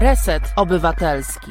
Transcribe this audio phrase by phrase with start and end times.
[0.00, 1.50] Reset Obywatelski.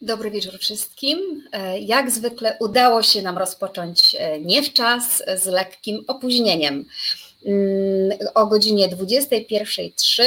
[0.00, 1.42] Dobry wieczór wszystkim.
[1.52, 6.84] E, jak zwykle udało się nam rozpocząć e, nie w czas, z lekkim opóźnieniem.
[7.46, 10.22] Mm, o godzinie 21.03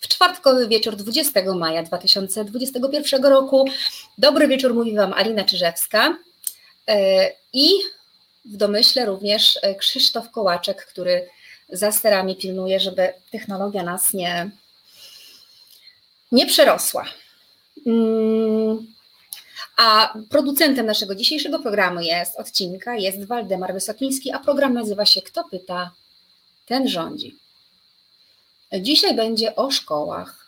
[0.00, 3.64] w czwartkowy wieczór 20 maja 2021 roku.
[4.18, 6.16] Dobry wieczór, mówi Wam Alina Czyżewska
[6.88, 7.70] e, i
[8.44, 11.28] w domyśle również Krzysztof Kołaczek, który
[11.72, 14.50] za sterami pilnuje, żeby technologia nas nie,
[16.32, 17.04] nie przerosła.
[17.86, 18.86] Mm,
[19.76, 25.44] a producentem naszego dzisiejszego programu jest odcinka, jest Waldemar Wysokiński, a program nazywa się Kto
[25.44, 25.90] pyta,
[26.66, 27.36] ten rządzi.
[28.80, 30.46] Dzisiaj będzie o szkołach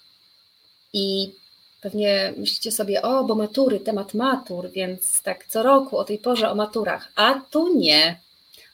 [0.93, 1.33] i
[1.81, 6.51] pewnie myślicie sobie, o, bo matury, temat matur, więc tak co roku o tej porze
[6.51, 8.21] o maturach, a tu nie.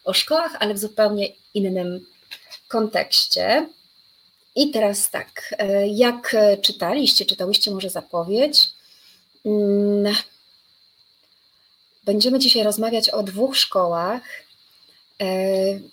[0.04, 2.06] O szkołach, ale w zupełnie innym
[2.68, 3.68] kontekście.
[4.56, 8.68] I teraz tak, e, jak czytaliście, czytałyście może zapowiedź,
[9.46, 10.14] mm,
[12.04, 14.22] będziemy dzisiaj rozmawiać o dwóch szkołach.
[15.20, 15.26] E,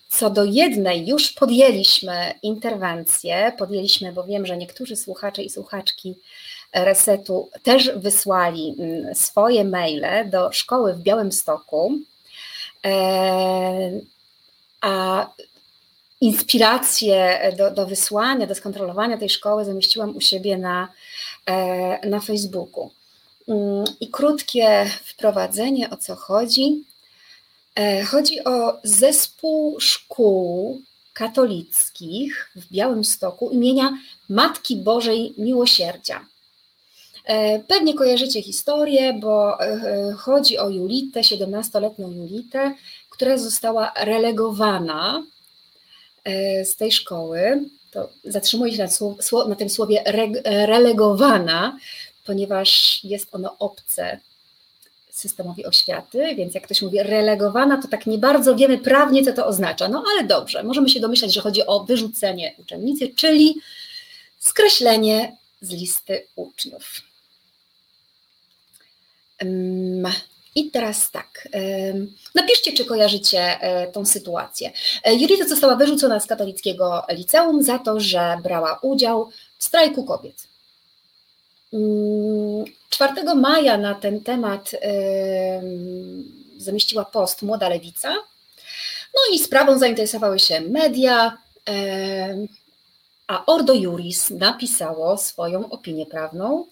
[0.09, 6.15] co do jednej już podjęliśmy interwencję, podjęliśmy, bo wiem, że niektórzy słuchacze i słuchaczki
[6.73, 11.99] Resetu też wysłali mm, swoje maile do szkoły w Białymstoku.
[12.85, 13.91] E,
[14.81, 15.29] a
[16.21, 20.87] inspirację do, do wysłania, do skontrolowania tej szkoły zamieściłam u siebie na,
[21.45, 22.91] e, na Facebooku.
[23.47, 26.83] Mm, I krótkie wprowadzenie, o co chodzi.
[27.75, 30.81] E, chodzi o zespół szkół
[31.13, 33.97] katolickich w Białymstoku imienia
[34.29, 36.25] Matki Bożej Miłosierdzia.
[37.25, 39.57] E, pewnie kojarzycie historię, bo
[40.17, 42.75] chodzi o Julitę, 17-letnią Julitę,
[43.09, 45.36] która została relegowana E,
[46.65, 47.61] z tej szkoły,
[47.91, 48.87] to zatrzymuję się
[49.31, 50.03] na, na tym słowie
[50.43, 51.77] relegowana,
[52.25, 54.19] ponieważ jest ono obce
[55.09, 59.45] systemowi oświaty, więc jak ktoś mówi relegowana, to tak nie bardzo wiemy prawnie, co to
[59.45, 59.87] oznacza.
[59.87, 63.55] No ale dobrze, możemy się domyślać, że chodzi o wyrzucenie uczennicy, czyli
[64.39, 67.01] skreślenie z listy uczniów.
[70.57, 71.47] I teraz tak,
[72.35, 74.71] napiszcie, czy kojarzycie e, tą sytuację.
[75.03, 80.47] E, Julita została wyrzucona z katolickiego liceum za to, że brała udział w strajku kobiet.
[82.89, 84.71] 4 mm, maja na ten temat
[86.57, 88.13] zamieściła post Młoda Lewica.
[89.15, 91.37] No i sprawą zainteresowały się media,
[93.27, 96.65] a Ordo Juris napisało swoją opinię prawną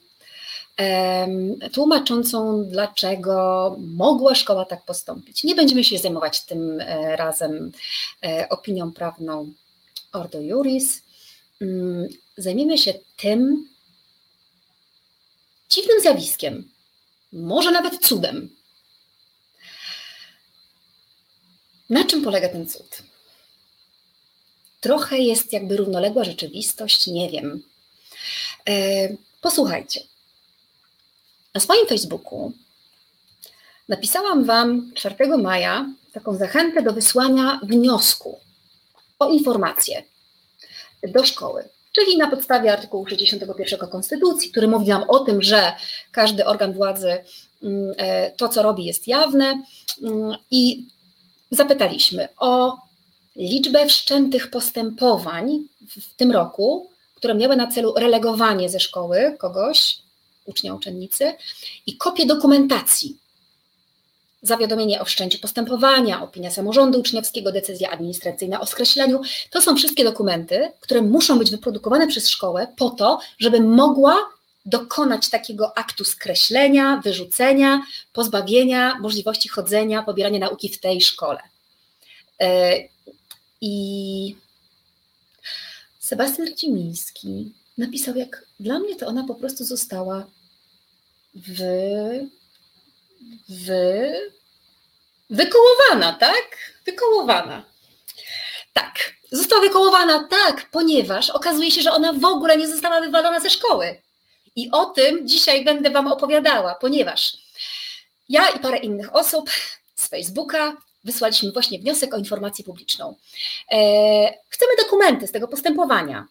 [1.73, 5.43] tłumaczącą, dlaczego mogła szkoła tak postąpić.
[5.43, 7.71] Nie będziemy się zajmować tym e, razem
[8.25, 9.51] e, opinią prawną
[10.11, 11.01] Ordo Juris.
[11.61, 13.69] Mm, zajmiemy się tym
[15.69, 16.69] dziwnym zjawiskiem,
[17.33, 18.49] może nawet cudem.
[21.89, 23.03] Na czym polega ten cud?
[24.81, 27.63] Trochę jest jakby równoległa rzeczywistość, nie wiem.
[28.69, 29.09] E,
[29.41, 30.14] posłuchajcie.
[31.55, 32.51] Na swoim Facebooku
[33.89, 38.39] napisałam Wam 4 maja taką zachętę do wysłania wniosku
[39.19, 40.03] o informację
[41.03, 41.69] do szkoły.
[41.91, 45.73] Czyli na podstawie artykułu 61 Konstytucji, który mówi nam o tym, że
[46.11, 47.17] każdy organ władzy
[47.63, 49.63] mm, e, to, co robi, jest jawne.
[50.03, 50.87] Mm, I
[51.51, 52.77] zapytaliśmy o
[53.35, 60.04] liczbę wszczętych postępowań w tym roku, które miały na celu relegowanie ze szkoły kogoś
[60.45, 61.33] ucznia, uczennicy
[61.85, 63.17] i kopię dokumentacji.
[64.41, 69.21] Zawiadomienie o wszczęciu postępowania, opinia samorządu uczniowskiego, decyzja administracyjna o skreśleniu.
[69.49, 74.17] To są wszystkie dokumenty, które muszą być wyprodukowane przez szkołę po to, żeby mogła
[74.65, 77.81] dokonać takiego aktu skreślenia, wyrzucenia,
[78.13, 81.39] pozbawienia możliwości chodzenia, pobierania nauki w tej szkole.
[82.41, 82.73] E,
[83.61, 84.35] I
[85.99, 90.27] Sebastian Rdzimiński napisał, jak dla mnie to ona po prostu została
[91.35, 91.59] w,
[93.49, 93.69] w,
[95.29, 96.57] wykołowana, tak?
[96.85, 97.65] Wykołowana.
[98.73, 103.49] Tak, została wykołowana tak, ponieważ okazuje się, że ona w ogóle nie została wywalona ze
[103.49, 104.01] szkoły.
[104.55, 107.37] I o tym dzisiaj będę Wam opowiadała, ponieważ
[108.29, 109.49] ja i parę innych osób
[109.95, 113.15] z Facebooka wysłaliśmy właśnie wniosek o informację publiczną.
[113.71, 113.77] E,
[114.49, 116.27] chcemy dokumenty z tego postępowania.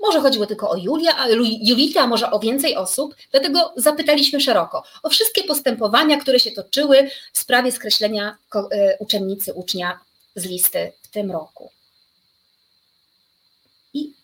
[0.00, 1.28] Może chodziło tylko o Julia, a
[1.62, 7.38] Julita, może o więcej osób, dlatego zapytaliśmy szeroko o wszystkie postępowania, które się toczyły w
[7.38, 10.00] sprawie skreślenia e, uczennicy, ucznia
[10.34, 11.70] z listy w tym roku.
[13.94, 14.14] I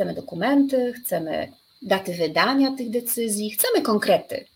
[0.00, 1.52] Chcemy dokumenty, chcemy
[1.82, 4.46] daty wydania tych decyzji, chcemy konkrety.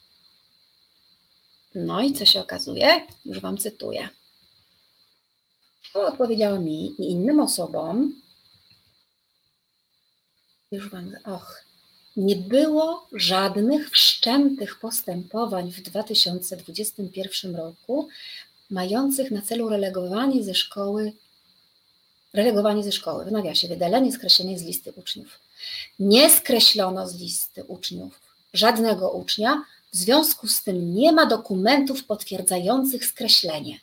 [1.75, 3.07] No i co się okazuje?
[3.25, 4.09] Już Wam cytuję.
[5.83, 8.21] Szkoła odpowiedziała mi i innym osobom,
[10.75, 11.65] już Wam, och,
[12.17, 18.09] nie było żadnych wszczętych postępowań w 2021 roku
[18.71, 21.13] mających na celu relegowanie ze szkoły,
[22.33, 25.39] relegowanie ze szkoły, w nawiasie, wydalenie, skreślenie z listy uczniów.
[25.99, 28.21] Nie skreślono z listy uczniów
[28.55, 33.81] żadnego ucznia, w związku z tym nie ma dokumentów potwierdzających skreślenie.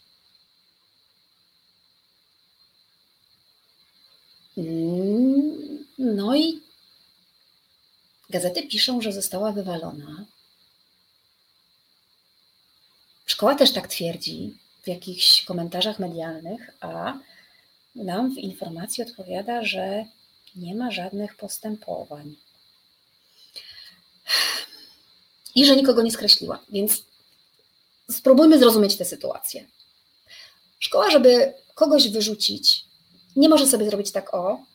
[4.57, 6.61] Mm, no i
[8.31, 10.25] gazety piszą, że została wywalona.
[13.25, 17.17] Szkoła też tak twierdzi w jakichś komentarzach medialnych, a
[17.95, 20.05] nam w informacji odpowiada, że
[20.55, 22.35] nie ma żadnych postępowań.
[25.55, 26.59] I że nikogo nie skreśliła.
[26.69, 27.03] Więc
[28.11, 29.67] spróbujmy zrozumieć tę sytuację.
[30.79, 32.85] Szkoła, żeby kogoś wyrzucić,
[33.35, 34.65] nie może sobie zrobić tak o,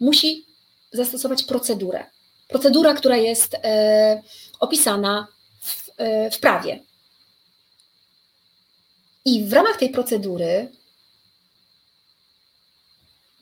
[0.00, 0.46] musi
[0.92, 2.04] zastosować procedurę.
[2.48, 4.22] Procedura, która jest e,
[4.60, 5.26] opisana
[5.60, 6.80] w, e, w prawie.
[9.24, 10.68] I w ramach tej procedury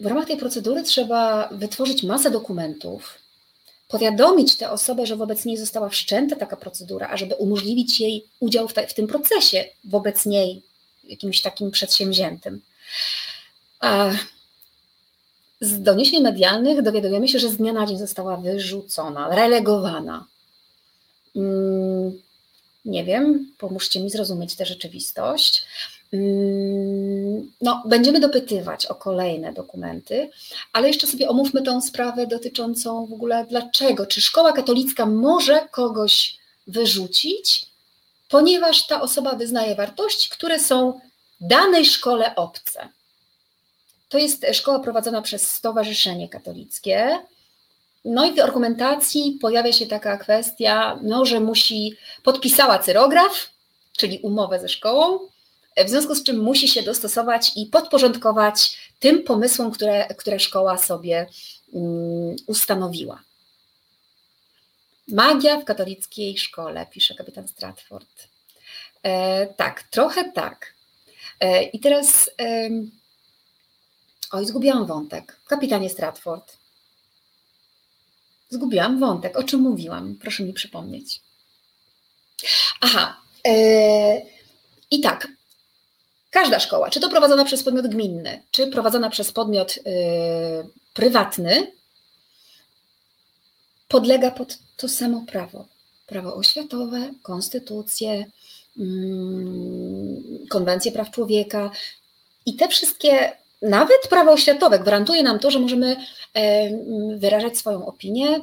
[0.01, 3.19] w ramach tej procedury trzeba wytworzyć masę dokumentów,
[3.89, 8.69] powiadomić tę osobę, że wobec niej została wszczęta taka procedura, a żeby umożliwić jej udział
[8.69, 10.63] w, te, w tym procesie wobec niej,
[11.05, 12.61] jakimś takim przedsięwziętym.
[15.65, 20.27] Z doniesień medialnych dowiadujemy się, że z dnia na dzień została wyrzucona, relegowana.
[21.37, 22.19] Mm,
[22.85, 25.67] nie wiem, pomóżcie mi zrozumieć tę rzeczywistość.
[26.13, 30.31] Mm, no, będziemy dopytywać o kolejne dokumenty,
[30.73, 36.37] ale jeszcze sobie omówmy tą sprawę dotyczącą w ogóle dlaczego, czy szkoła katolicka może kogoś
[36.67, 37.67] wyrzucić,
[38.29, 41.01] ponieważ ta osoba wyznaje wartości, które są
[41.41, 42.89] danej szkole obce.
[44.15, 47.19] To jest szkoła prowadzona przez Stowarzyszenie Katolickie.
[48.05, 53.51] No i w argumentacji pojawia się taka kwestia, no, że musi podpisała cyrograf,
[53.97, 55.19] czyli umowę ze szkołą,
[55.85, 61.27] w związku z czym musi się dostosować i podporządkować tym pomysłom, które, które szkoła sobie
[61.73, 63.23] um, ustanowiła.
[65.09, 68.29] Magia w katolickiej szkole, pisze kapitan Stratford.
[69.03, 70.75] E, tak, trochę tak.
[71.41, 72.71] E, I teraz, e,
[74.31, 75.41] oj, zgubiłam wątek.
[75.47, 76.57] Kapitanie Stratford.
[78.51, 79.37] Zgubiłam wątek.
[79.37, 80.17] O czym mówiłam?
[80.21, 81.21] Proszę mi przypomnieć.
[82.81, 83.17] Aha.
[83.47, 84.23] E,
[84.91, 85.29] I tak,
[86.35, 89.83] Każda szkoła, czy to prowadzona przez podmiot gminny, czy prowadzona przez podmiot yy,
[90.95, 91.73] prywatny,
[93.89, 95.67] podlega pod to samo prawo.
[96.07, 98.27] Prawo oświatowe, konstytucję,
[98.77, 98.87] yy,
[100.49, 101.71] konwencję praw człowieka
[102.47, 103.33] i te wszystkie,
[103.65, 105.97] nawet prawo oświatowe gwarantuje nam to, że możemy
[107.17, 108.41] wyrażać swoją opinię,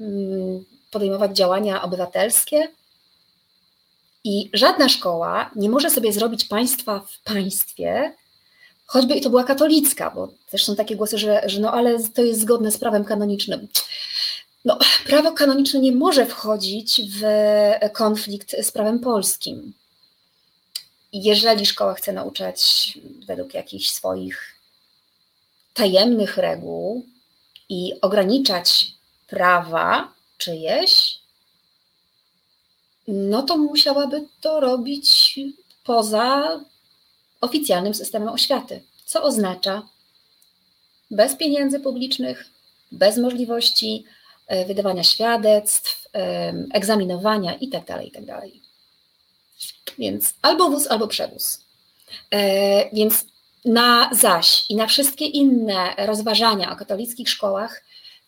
[0.00, 2.68] mm, podejmować działania obywatelskie,
[4.24, 8.14] i żadna szkoła nie może sobie zrobić państwa w państwie,
[8.86, 12.22] choćby i to była katolicka, bo też są takie głosy, że, że no ale to
[12.22, 13.68] jest zgodne z prawem kanonicznym.
[14.64, 17.22] No, prawo kanoniczne nie może wchodzić w
[17.92, 19.72] konflikt z prawem polskim.
[21.12, 22.92] Jeżeli szkoła chce nauczać
[23.26, 24.54] według jakichś swoich
[25.74, 27.06] tajemnych reguł
[27.68, 28.86] i ograniczać
[29.26, 31.18] prawa czyjeś,
[33.08, 35.38] no to musiałaby to robić
[35.84, 36.60] poza
[37.40, 39.88] oficjalnym systemem oświaty, co oznacza
[41.10, 42.44] bez pieniędzy publicznych,
[42.92, 44.04] bez możliwości
[44.46, 46.08] e, wydawania świadectw,
[46.74, 47.84] egzaminowania itd.
[47.86, 48.42] Tak itd.
[49.98, 51.64] Więc albo wóz, albo przewóz.
[52.30, 53.26] E, więc
[53.64, 57.82] na zaś i na wszystkie inne rozważania o katolickich szkołach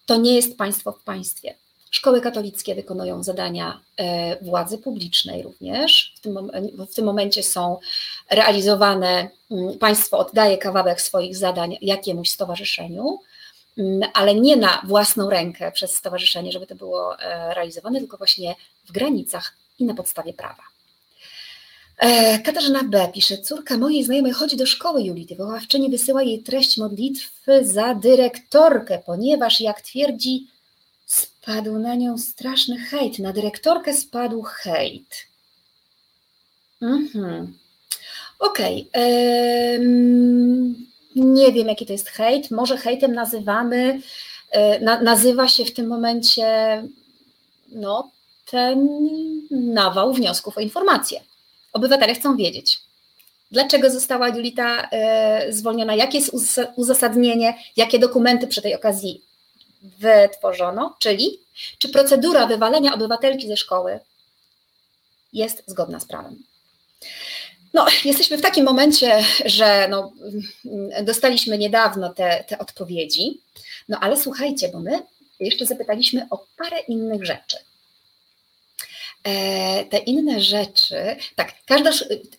[0.07, 1.55] to nie jest państwo w państwie.
[1.91, 6.15] Szkoły katolickie wykonują zadania e, władzy publicznej również.
[6.17, 6.51] W tym,
[6.91, 7.79] w tym momencie są
[8.31, 13.19] realizowane, mm, państwo oddaje kawałek swoich zadań jakiemuś stowarzyszeniu,
[13.79, 18.55] mm, ale nie na własną rękę przez stowarzyszenie, żeby to było e, realizowane, tylko właśnie
[18.85, 20.70] w granicach i na podstawie prawa.
[22.00, 23.09] E, Katarzyna B.
[23.14, 25.37] pisze, córka mojej znajomej chodzi do szkoły Julity.
[25.37, 30.47] Wychowawczyni wysyła jej treść modlitwy za dyrektorkę, ponieważ jak twierdzi,
[31.11, 33.19] Spadł na nią straszny hejt.
[33.19, 35.26] Na dyrektorkę spadł hejt.
[36.83, 37.59] Mhm.
[38.38, 38.88] Okej.
[38.92, 39.80] Okay.
[41.16, 42.50] Nie wiem, jaki to jest hejt.
[42.50, 44.00] Może hejtem nazywamy
[44.80, 46.45] na, nazywa się w tym momencie
[47.69, 48.11] no,
[48.50, 48.88] ten
[49.50, 51.21] nawał wniosków o informacje.
[51.73, 52.81] Obywatele chcą wiedzieć,
[53.50, 56.33] dlaczego została Julita e, zwolniona, jakie jest
[56.77, 59.23] uzasadnienie, jakie dokumenty przy tej okazji
[59.83, 61.39] wytworzono, czyli
[61.79, 64.00] czy procedura wywalenia obywatelki ze szkoły
[65.33, 66.43] jest zgodna z prawem.
[67.75, 70.12] No, jesteśmy w takim momencie, że no,
[71.03, 73.41] dostaliśmy niedawno te, te odpowiedzi,
[73.89, 75.03] no ale słuchajcie, bo my
[75.41, 77.57] jeszcze zapytaliśmy o parę innych rzeczy.
[79.25, 81.91] E, te inne rzeczy, tak, każda,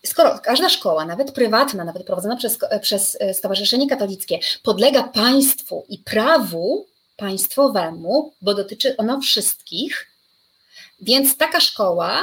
[0.06, 6.86] skoro każda szkoła, nawet prywatna, nawet prowadzona przez, przez Stowarzyszenie Katolickie, podlega państwu i prawu
[7.18, 10.08] państwowemu, bo dotyczy ono wszystkich,
[11.02, 12.22] więc taka szkoła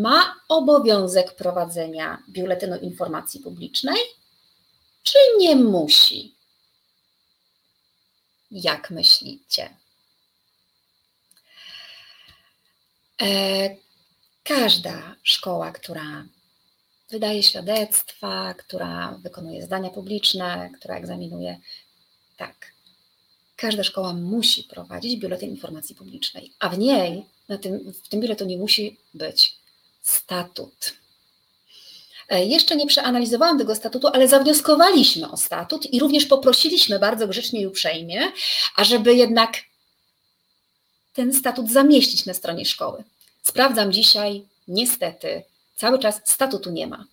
[0.00, 3.98] ma obowiązek prowadzenia biuletynu informacji publicznej,
[5.02, 6.34] czy nie musi?
[8.50, 9.64] Jak myślicie?
[9.64, 9.76] E,
[14.44, 16.24] każda szkoła, która
[17.10, 21.60] wydaje świadectwa, która wykonuje zdania publiczne, która egzaminuje,
[22.36, 22.72] tak,
[23.56, 28.56] każda szkoła musi prowadzić biuletyn informacji publicznej, a w niej, na tym, w tym biuletynie
[28.56, 29.56] musi być
[30.02, 30.94] statut.
[32.28, 37.60] E, jeszcze nie przeanalizowałam tego statutu, ale zawnioskowaliśmy o statut i również poprosiliśmy bardzo grzecznie
[37.60, 38.32] i uprzejmie,
[38.76, 39.56] ażeby jednak
[41.16, 43.04] ten statut zamieścić na stronie szkoły.
[43.42, 45.42] Sprawdzam dzisiaj, niestety,
[45.76, 47.04] cały czas statutu nie ma.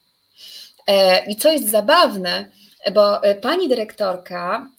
[0.87, 2.45] E, I co jest zabawne,
[2.93, 4.69] bo e, pani dyrektorka,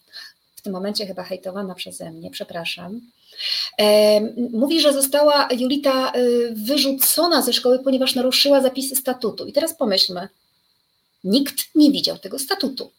[0.57, 3.01] w tym momencie chyba hejtowana przeze mnie, przepraszam,
[3.79, 4.21] e,
[4.53, 6.13] mówi, że została Julita
[6.53, 9.47] wyrzucona ze szkoły, ponieważ naruszyła zapisy statutu.
[9.47, 10.29] I teraz pomyślmy,
[11.25, 12.91] nikt nie widział tego statutu.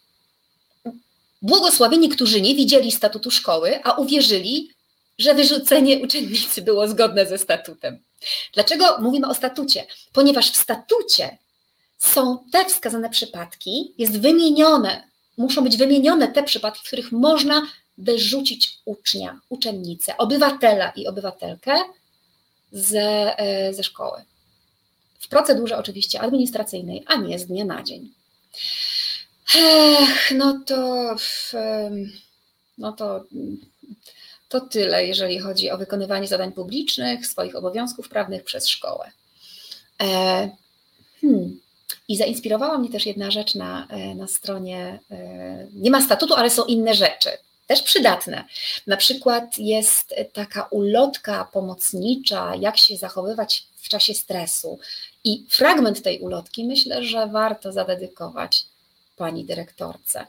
[1.42, 4.75] Błogosławieni, którzy nie widzieli statutu szkoły, a uwierzyli,
[5.18, 7.98] że wyrzucenie uczennicy było zgodne ze statutem.
[8.54, 9.86] Dlaczego mówimy o statucie?
[10.12, 11.38] Ponieważ w statucie
[11.98, 17.62] są te wskazane przypadki, jest wymienione, muszą być wymienione te przypadki, w których można
[17.98, 21.74] wyrzucić ucznia, uczennicę, obywatela i obywatelkę
[22.72, 24.24] ze, e, ze szkoły.
[25.18, 28.12] W procedurze oczywiście administracyjnej, a nie z dnia na dzień.
[29.54, 31.14] Ech, no to,
[32.78, 33.24] no to
[34.60, 39.10] to tyle, jeżeli chodzi o wykonywanie zadań publicznych, swoich obowiązków prawnych przez szkołę.
[40.02, 40.06] E,
[41.20, 41.60] hmm.
[42.08, 44.98] I zainspirowała mnie też jedna rzecz na, e, na stronie.
[45.10, 47.28] E, nie ma statutu, ale są inne rzeczy,
[47.66, 48.44] też przydatne.
[48.86, 54.78] Na przykład jest taka ulotka pomocnicza, jak się zachowywać w czasie stresu.
[55.24, 58.64] I fragment tej ulotki myślę, że warto zadedykować
[59.16, 60.26] pani dyrektorce.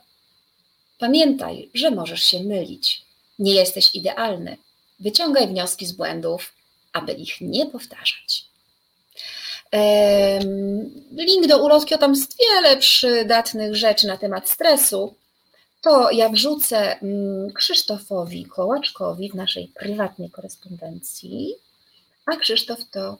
[0.98, 3.07] Pamiętaj, że możesz się mylić.
[3.38, 4.56] Nie jesteś idealny.
[5.00, 6.52] Wyciągaj wnioski z błędów,
[6.92, 8.48] aby ich nie powtarzać.
[11.12, 15.14] Link do ulotki, o tam jest wiele przydatnych rzeczy na temat stresu.
[15.82, 21.54] To ja wrzucę mm, Krzysztofowi Kołaczkowi w naszej prywatnej korespondencji,
[22.26, 23.18] a Krzysztof to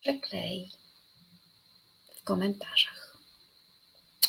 [0.00, 0.70] przeklei
[2.16, 3.05] w komentarzach.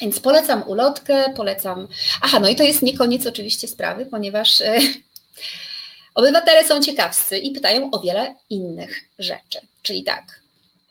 [0.02, 1.88] Więc polecam ulotkę, polecam.
[2.22, 4.80] Aha, no i to jest nie koniec oczywiście sprawy, ponieważ e,
[6.16, 9.60] obywatele są ciekawscy i pytają o wiele innych rzeczy.
[9.82, 10.42] Czyli tak,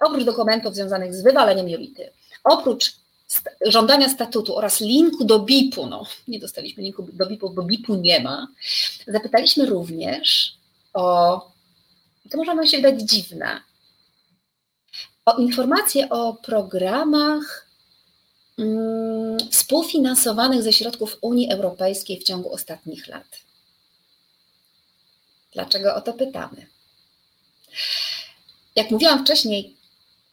[0.01, 2.11] oprócz dokumentów związanych z wywaleniem Julity,
[2.45, 2.93] oprócz
[3.27, 7.95] st żądania statutu oraz linku do BIP-u, no nie dostaliśmy linku do BIP-u, bo BIP-u
[7.95, 8.49] nie ma,
[9.07, 10.55] zapytaliśmy również
[10.95, 11.37] o,
[12.31, 13.61] to może nam się wydać dziwne,
[15.25, 17.66] o informacje o programach
[19.51, 23.27] współfinansowanych ze środków Unii Europejskiej w ciągu ostatnich lat.
[25.53, 26.67] Dlaczego o to pytamy?
[28.77, 29.77] Jak mówiłam wcześniej,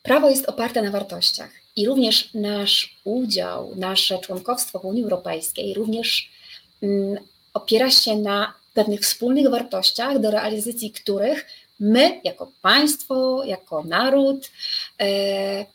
[0.04, 6.30] prawo jest oparte na wartościach i również nasz udział, nasze członkowstwo w Unii Europejskiej również
[6.82, 7.18] mm,
[7.54, 11.46] opiera się na pewnych wspólnych wartościach, do realizacji których
[11.80, 14.52] my, jako państwo, jako naród,
[15.00, 15.66] e,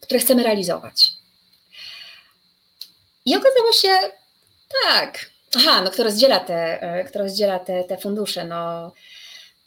[0.00, 1.13] które chcemy realizować.
[3.26, 3.88] I okazało się,
[4.82, 8.92] tak, aha, no kto rozdziela te, e, kto rozdziela te, te fundusze, no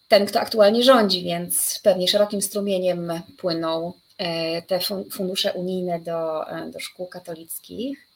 [0.07, 4.79] ten, kto aktualnie rządzi, więc pewnie szerokim strumieniem płyną e, te
[5.11, 8.07] fundusze unijne do, e, do szkół katolickich.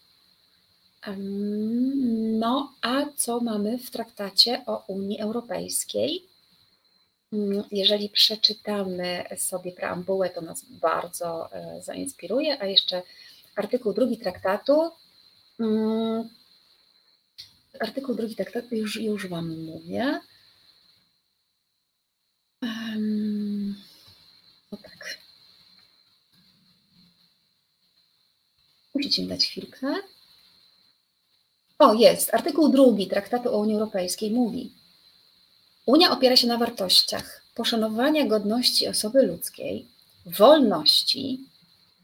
[2.39, 6.25] No, a co mamy w traktacie o Unii Europejskiej?
[7.33, 13.01] Mm, jeżeli przeczytamy sobie preambułę, to nas bardzo zainspiruje, a jeszcze
[13.55, 14.91] artykuł drugi traktatu
[17.79, 20.19] artykuł drugi traktatu, tak, już, już Wam mówię.
[22.61, 23.75] Um,
[24.71, 25.19] no tak.
[28.95, 29.95] Musicie mi dać chwilkę.
[31.79, 32.33] O, jest.
[32.33, 34.71] Artykuł drugi Traktatu o Unii Europejskiej mówi:
[35.85, 39.87] Unia opiera się na wartościach poszanowania godności osoby ludzkiej,
[40.25, 41.39] wolności,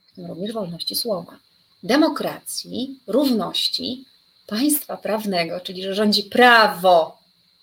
[0.07, 1.39] w tym również wolności słowa,
[1.83, 4.05] demokracji, równości,
[4.47, 7.17] państwa prawnego, czyli że rządzi prawo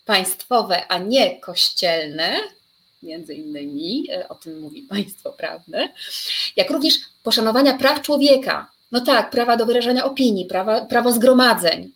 [0.04, 2.40] państwowe, a nie kościelne,
[3.02, 5.88] między innymi, e, o tym mówi państwo prawne,
[6.56, 8.71] jak również poszanowania praw człowieka.
[8.92, 11.92] No tak, prawa do wyrażania opinii, prawa, prawo zgromadzeń.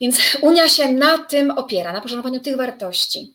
[0.00, 3.32] Więc Unia się na tym opiera, na poszanowaniu tych wartości.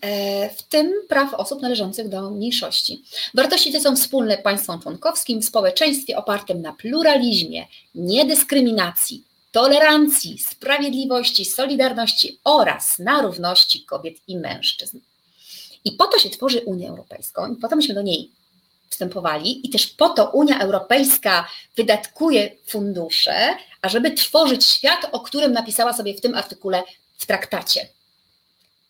[0.00, 3.02] E, w tym praw osób należących do mniejszości.
[3.34, 12.38] Wartości te są wspólne państwom członkowskim w społeczeństwie opartym na pluralizmie, niedyskryminacji, tolerancji, sprawiedliwości, solidarności
[12.44, 14.98] oraz na równości kobiet i mężczyzn.
[15.84, 18.30] I po to się tworzy Unię Europejską, i to myśmy do niej
[18.88, 25.92] wstępowali, i też po to Unia Europejska wydatkuje fundusze, ażeby tworzyć świat, o którym napisała
[25.92, 26.82] sobie w tym artykule
[27.18, 27.95] w traktacie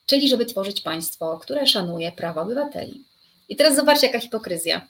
[0.06, 3.04] czyli żeby tworzyć państwo, które szanuje prawa obywateli.
[3.48, 4.88] I teraz zobaczcie, jaka hipokryzja.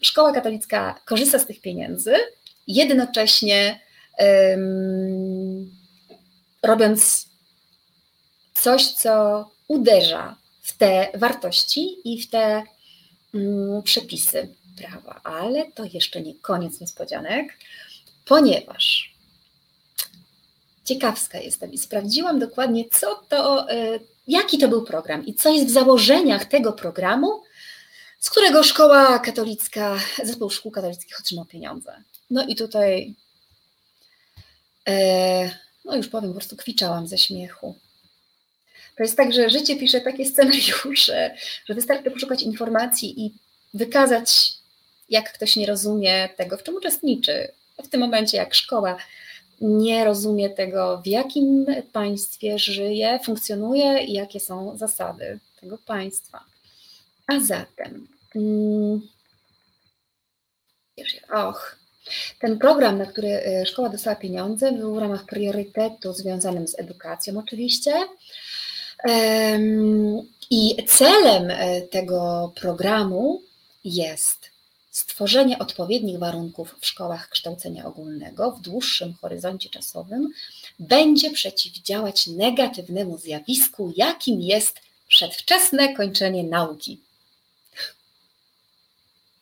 [0.00, 2.14] Szkoła katolicka korzysta z tych pieniędzy,
[2.66, 3.80] jednocześnie
[6.62, 7.28] robiąc
[8.54, 12.62] coś, co uderza w te wartości i w te
[13.34, 15.20] mm, przepisy prawa.
[15.24, 17.58] Ale to jeszcze nie koniec niespodzianek,
[18.24, 19.07] ponieważ
[20.88, 25.66] ciekawska jestem i sprawdziłam dokładnie, co to, e, jaki to był program i co jest
[25.66, 27.42] w założeniach tego programu,
[28.18, 32.02] z którego szkoła katolicka, zespół szkół katolickich otrzymał pieniądze.
[32.30, 33.14] No i tutaj,
[34.88, 35.50] e,
[35.84, 37.74] no już powiem, po prostu kwiczałam ze śmiechu.
[38.96, 43.34] To jest tak, że życie pisze takie scenariusze, że wystarczy poszukać informacji i
[43.74, 44.54] wykazać,
[45.08, 47.52] jak ktoś nie rozumie tego, w czym uczestniczy.
[47.84, 48.96] W tym momencie, jak szkoła
[49.60, 56.44] nie rozumie tego, w jakim państwie żyje, funkcjonuje i jakie są zasady tego państwa.
[57.26, 59.00] A zatem, mm,
[61.32, 61.76] och,
[62.40, 67.38] ten program, na który e, szkoła dostała pieniądze, był w ramach priorytetu związanym z edukacją,
[67.38, 67.92] oczywiście.
[70.50, 73.42] I celem e, tego programu
[73.84, 74.50] jest
[74.98, 80.28] stworzenie odpowiednich warunków w szkołach kształcenia ogólnego w dłuższym horyzoncie czasowym
[80.78, 87.00] będzie przeciwdziałać negatywnemu zjawisku, jakim jest przedwczesne kończenie nauki.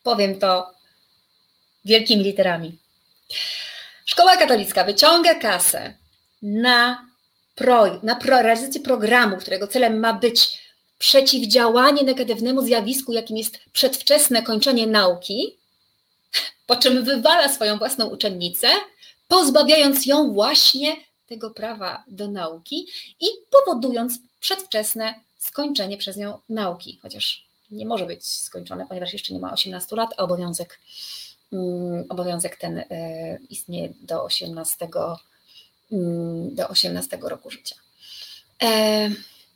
[0.03, 0.71] Powiem to
[1.85, 2.79] wielkimi literami.
[4.05, 5.95] Szkoła katolicka wyciąga kasę
[6.43, 7.07] na,
[7.55, 10.66] pro, na pro, realizację programu, którego celem ma być
[10.99, 15.57] przeciwdziałanie negatywnemu zjawisku, jakim jest przedwczesne kończenie nauki,
[16.67, 18.69] po czym wywala swoją własną uczennicę,
[19.29, 22.87] pozbawiając ją właśnie tego prawa do nauki
[23.21, 29.41] i powodując przedwczesne skończenie przez nią nauki, chociaż nie może być skończone, ponieważ jeszcze nie
[29.41, 30.81] ma 18 lat, a obowiązek,
[31.51, 32.87] um, obowiązek ten y,
[33.51, 34.89] istnieje do 18,
[35.91, 37.77] um, do 18 roku życia.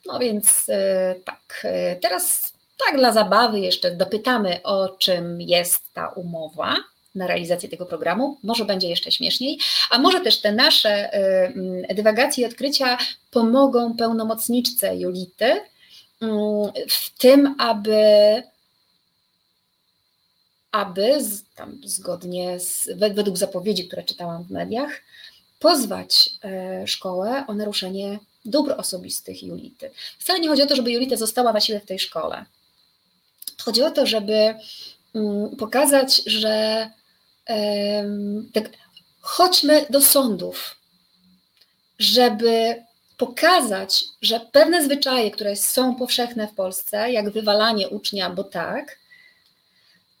[0.05, 2.53] No więc e, tak, e, teraz
[2.85, 6.75] tak dla zabawy jeszcze dopytamy, o czym jest ta umowa
[7.15, 8.37] na realizację tego programu.
[8.43, 9.59] Może będzie jeszcze śmieszniej,
[9.89, 12.97] a może też te nasze e, dywagacje i odkrycia
[13.31, 15.61] pomogą pełnomocniczce Julity
[16.89, 18.03] w tym, aby
[20.71, 21.17] aby
[21.55, 25.01] tam zgodnie z, według zapowiedzi, które czytałam w mediach,
[25.59, 26.29] pozwać
[26.85, 29.91] szkołę o naruszenie dóbr osobistych Julity.
[30.19, 32.45] Wcale nie chodzi o to, żeby Julita została na siłę w tej szkole.
[33.61, 34.55] Chodzi o to, żeby
[35.15, 36.89] mm, pokazać, że
[38.53, 38.69] tak,
[39.21, 40.75] chodźmy do sądów,
[41.99, 42.83] żeby
[43.17, 48.99] pokazać, że pewne zwyczaje, które są powszechne w Polsce, jak wywalanie ucznia, bo tak,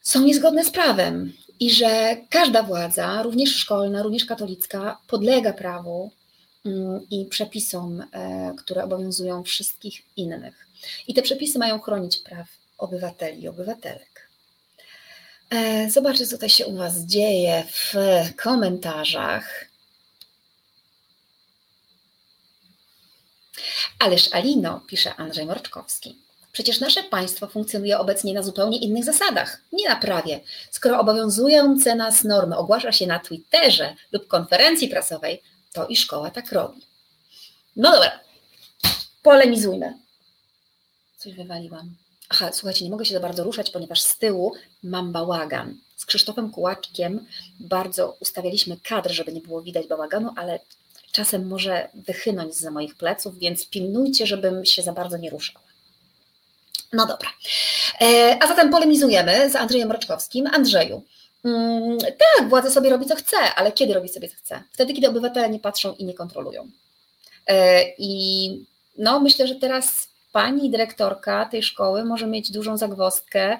[0.01, 6.11] są niezgodne z prawem i że każda władza, również szkolna, również katolicka, podlega prawu
[7.11, 10.67] i przepisom, e, które obowiązują wszystkich innych.
[11.07, 12.47] I te przepisy mają chronić praw
[12.77, 14.29] obywateli i obywatelek.
[15.49, 17.93] E, zobaczę, co tutaj się u Was dzieje w
[18.35, 19.65] komentarzach.
[23.99, 26.17] Ależ Alino, pisze Andrzej Morczkowski.
[26.51, 30.39] Przecież nasze państwo funkcjonuje obecnie na zupełnie innych zasadach, nie na prawie.
[30.71, 35.41] Skoro obowiązujące nas normy ogłasza się na Twitterze lub konferencji prasowej,
[35.73, 36.81] to i szkoła tak robi.
[37.75, 38.19] No dobra,
[39.23, 39.93] polemizujmy.
[41.17, 41.95] Coś wywaliłam.
[42.29, 44.53] Aha, słuchajcie, nie mogę się za bardzo ruszać, ponieważ z tyłu
[44.83, 45.77] mam bałagan.
[45.95, 47.25] Z Krzysztofem Kułaczkiem
[47.59, 50.59] bardzo ustawialiśmy kadr, żeby nie było widać bałaganu, ale
[51.11, 55.65] czasem może wychynąć za moich pleców, więc pilnujcie, żebym się za bardzo nie ruszała.
[56.93, 57.29] No dobra.
[58.01, 60.47] E, a zatem polemizujemy z Andrzejem Mroczkowskim.
[60.47, 61.03] Andrzeju,
[61.45, 64.63] mm, tak, władza sobie robi co chce, ale kiedy robi sobie co chce?
[64.71, 66.67] Wtedy, kiedy obywatele nie patrzą i nie kontrolują.
[67.47, 68.65] E, I
[68.97, 73.57] no, myślę, że teraz pani dyrektorka tej szkoły może mieć dużą zagwozdkę.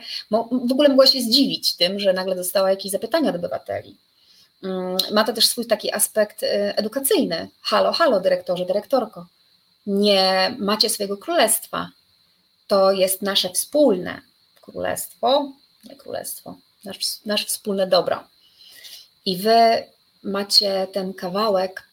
[0.68, 3.98] W ogóle mogła się zdziwić tym, że nagle dostała jakieś zapytania od obywateli.
[4.64, 7.50] Mm, ma to też swój taki aspekt e, edukacyjny.
[7.62, 9.26] Halo, halo, dyrektorze, dyrektorko.
[9.86, 11.90] Nie macie swojego królestwa,
[12.68, 14.22] to jest nasze wspólne
[14.62, 15.52] królestwo,
[15.84, 18.24] nie królestwo, nasz, nasze wspólne dobro.
[19.26, 19.84] I wy
[20.24, 21.88] macie ten kawałek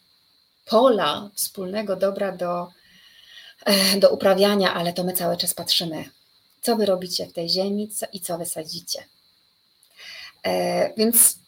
[0.66, 2.68] pola wspólnego dobra do,
[3.64, 6.04] e, do uprawiania, ale to my cały czas patrzymy,
[6.60, 9.04] co wy robicie w tej ziemi co, i co wysadzicie.
[10.42, 11.38] E, więc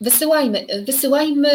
[0.00, 1.50] wysyłajmy, wysyłajmy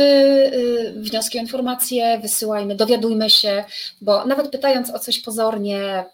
[0.54, 3.64] y, wnioski o informacje, wysyłajmy, dowiadujmy się,
[4.02, 6.06] bo nawet pytając o coś pozornie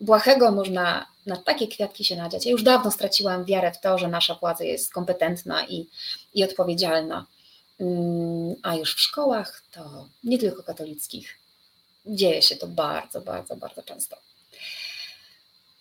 [0.00, 2.46] błahego można na takie kwiatki się nadziać.
[2.46, 5.86] Ja już dawno straciłam wiarę w to, że nasza władza jest kompetentna i,
[6.34, 7.26] i odpowiedzialna.
[7.80, 11.38] Mm, a już w szkołach to nie tylko katolickich.
[12.06, 14.16] Dzieje się to bardzo, bardzo, bardzo często.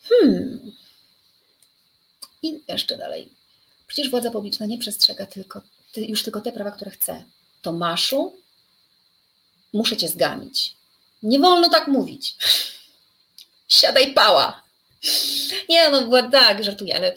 [0.09, 0.71] Hmm.
[2.41, 3.29] I jeszcze dalej.
[3.87, 5.61] Przecież władza publiczna nie przestrzega tylko,
[5.95, 7.23] już tylko te prawa, które chce.
[7.61, 8.35] Tomaszu,
[9.73, 10.75] muszę cię zganić.
[11.23, 12.35] Nie wolno tak mówić
[13.67, 14.66] siadaj pała.
[15.69, 17.13] Nie, no bo tak, żartuję, ale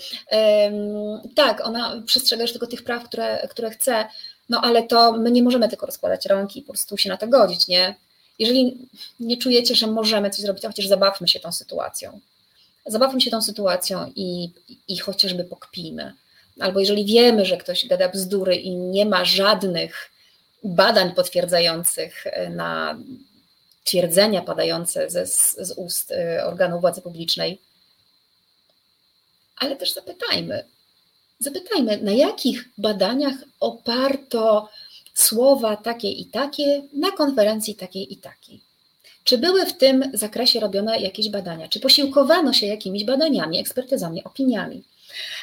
[1.34, 4.04] tak, ona przestrzega już tylko tych praw, które, które chce,
[4.48, 7.28] no ale to my nie możemy tylko rozkładać rąk i po prostu się na to
[7.28, 7.94] godzić, nie?
[8.38, 8.88] Jeżeli
[9.20, 12.20] nie czujecie, że możemy coś zrobić, to chociaż zabawmy się tą sytuacją.
[12.86, 14.50] Zabawmy się tą sytuacją i,
[14.88, 16.14] i chociażby pokpijmy.
[16.60, 20.10] Albo jeżeli wiemy, że ktoś gada bzdury i nie ma żadnych
[20.64, 22.98] badań potwierdzających na
[23.84, 27.60] twierdzenia padające ze, z ust y, organów władzy publicznej,
[29.60, 30.64] ale też zapytajmy,
[31.38, 34.68] zapytajmy, na jakich badaniach oparto
[35.14, 38.60] słowa takie i takie na konferencji takiej i takiej.
[39.24, 41.68] Czy były w tym zakresie robione jakieś badania?
[41.68, 44.82] Czy posiłkowano się jakimiś badaniami, ekspertyzami, opiniami?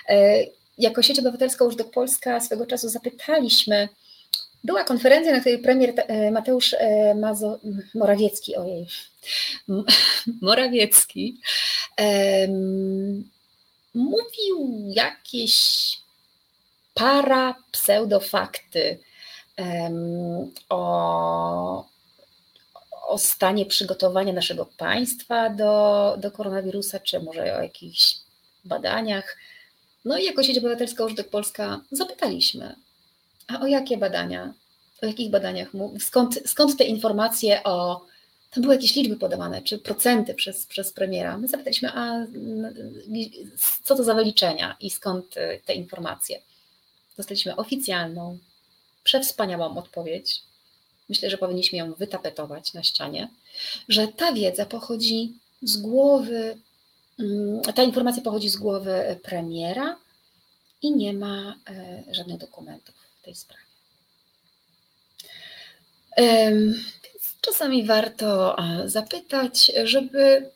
[0.10, 0.44] E,
[0.78, 3.90] jako sieć obywatelska Użdek Polska swego czasu zapytaliśmy
[4.64, 7.60] była konferencja, na której premier e, Mateusz e, Mazo,
[7.96, 8.88] Morawiecki, ojej,
[10.42, 11.38] Morawiecki,
[13.94, 15.98] mówił jakieś
[16.94, 19.00] para pseudofakty
[19.58, 21.86] um, o,
[23.08, 28.16] o stanie przygotowania naszego państwa do, do koronawirusa, czy może o jakichś
[28.66, 29.38] badaniach.
[30.06, 32.76] No i jako sieć obywatelska Użytek Polska zapytaliśmy,
[33.48, 34.54] a o jakie badania?
[35.02, 35.68] O jakich badaniach?
[36.00, 38.06] Skąd, skąd te informacje o.
[38.58, 41.38] Tam były jakieś liczby podawane, czy procenty przez, przez premiera.
[41.38, 42.26] My zapytaliśmy, a
[43.84, 46.42] co to za wyliczenia i skąd y, te informacje?
[47.18, 48.38] Dostaliśmy oficjalną,
[49.04, 50.42] przewspaniałą odpowiedź.
[51.10, 53.30] Myślę, że powinniśmy ją wytapetować na ścianie,
[53.90, 56.58] że ta wiedza pochodzi z głowy,
[57.20, 59.98] mm, ta informacja pochodzi z głowy premiera
[60.82, 63.68] i nie ma e, żadnych dokumentów tej sprawie.
[67.42, 70.50] Czasami warto zapytać, żeby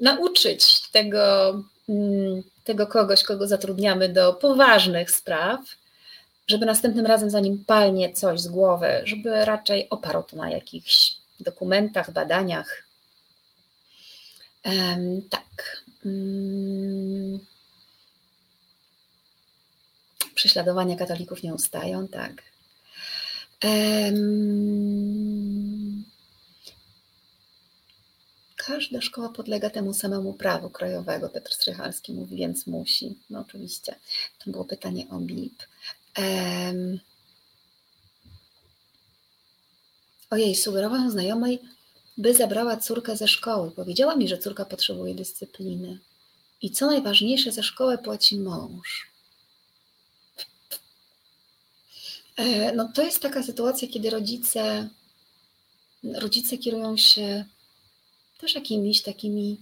[0.00, 1.54] nauczyć tego,
[1.88, 5.60] mm, tego kogoś, kogo zatrudniamy do poważnych spraw,
[6.46, 12.10] żeby następnym razem, zanim palnie coś z głowy, żeby raczej oparł to na jakichś dokumentach,
[12.10, 12.82] badaniach.
[14.64, 15.82] Um, tak.
[16.04, 17.46] Um,
[20.34, 22.32] prześladowania katolików nie ustają, tak.
[23.64, 25.25] Um,
[28.66, 33.18] każda szkoła podlega temu samemu prawu krajowego, Petr Strychalski mówi, więc musi.
[33.30, 33.94] No oczywiście,
[34.44, 35.62] to było pytanie o BIP.
[36.18, 37.00] Um,
[40.30, 41.58] ojej, sugerowałam znajomej,
[42.18, 43.70] by zabrała córkę ze szkoły.
[43.70, 45.98] Powiedziała mi, że córka potrzebuje dyscypliny.
[46.62, 49.10] I co najważniejsze, za szkołę płaci mąż.
[52.36, 54.88] E, no to jest taka sytuacja, kiedy rodzice,
[56.04, 57.44] rodzice kierują się
[58.38, 59.60] też jakimiś takimi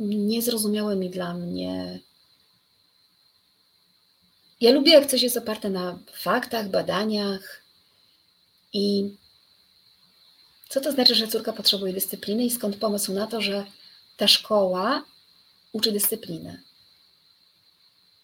[0.00, 2.00] niezrozumiałe mi dla mnie.
[4.60, 7.62] Ja lubię, jak coś jest oparte na faktach, badaniach
[8.72, 9.14] i
[10.68, 13.64] co to znaczy, że córka potrzebuje dyscypliny i skąd pomysł na to, że
[14.16, 15.04] ta szkoła
[15.72, 16.62] uczy dyscypliny?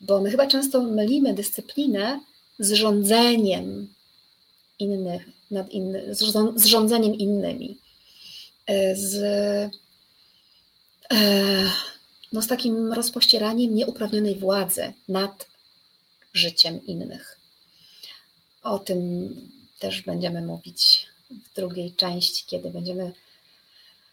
[0.00, 2.20] Bo my chyba często mylimy dyscyplinę
[2.58, 3.94] z rządzeniem
[4.78, 6.14] innych, nad inny,
[6.56, 7.78] z rządzeniem innymi.
[8.66, 9.14] E, z,
[11.12, 11.70] e,
[12.32, 15.46] no z takim rozpościeraniem nieuprawnionej władzy nad
[16.34, 17.38] życiem innych.
[18.62, 19.30] O tym
[19.78, 23.12] też będziemy mówić w drugiej części, kiedy będziemy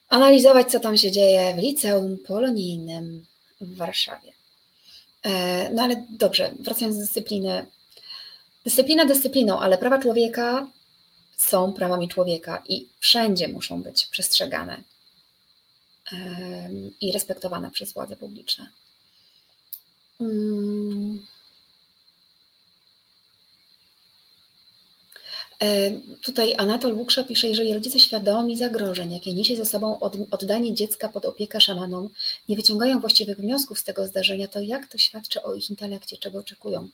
[0.09, 3.25] analizować, co tam się dzieje w liceum polonijnym
[3.61, 4.31] w Warszawie.
[5.23, 7.65] E, no ale dobrze, wracając do dyscypliny.
[8.63, 10.67] Dyscyplina dyscypliną, ale prawa człowieka
[11.43, 14.83] są prawami człowieka i wszędzie muszą być przestrzegane
[17.01, 18.69] i respektowane przez władze publiczne.
[26.21, 29.99] Tutaj Anatol Łuksza pisze, jeżeli rodzice świadomi zagrożeń, jakie niesie ze sobą
[30.31, 32.09] oddanie dziecka pod opiekę szamanom,
[32.49, 36.39] nie wyciągają właściwych wniosków z tego zdarzenia, to jak to świadczy o ich intelekcie, czego
[36.39, 36.89] oczekują?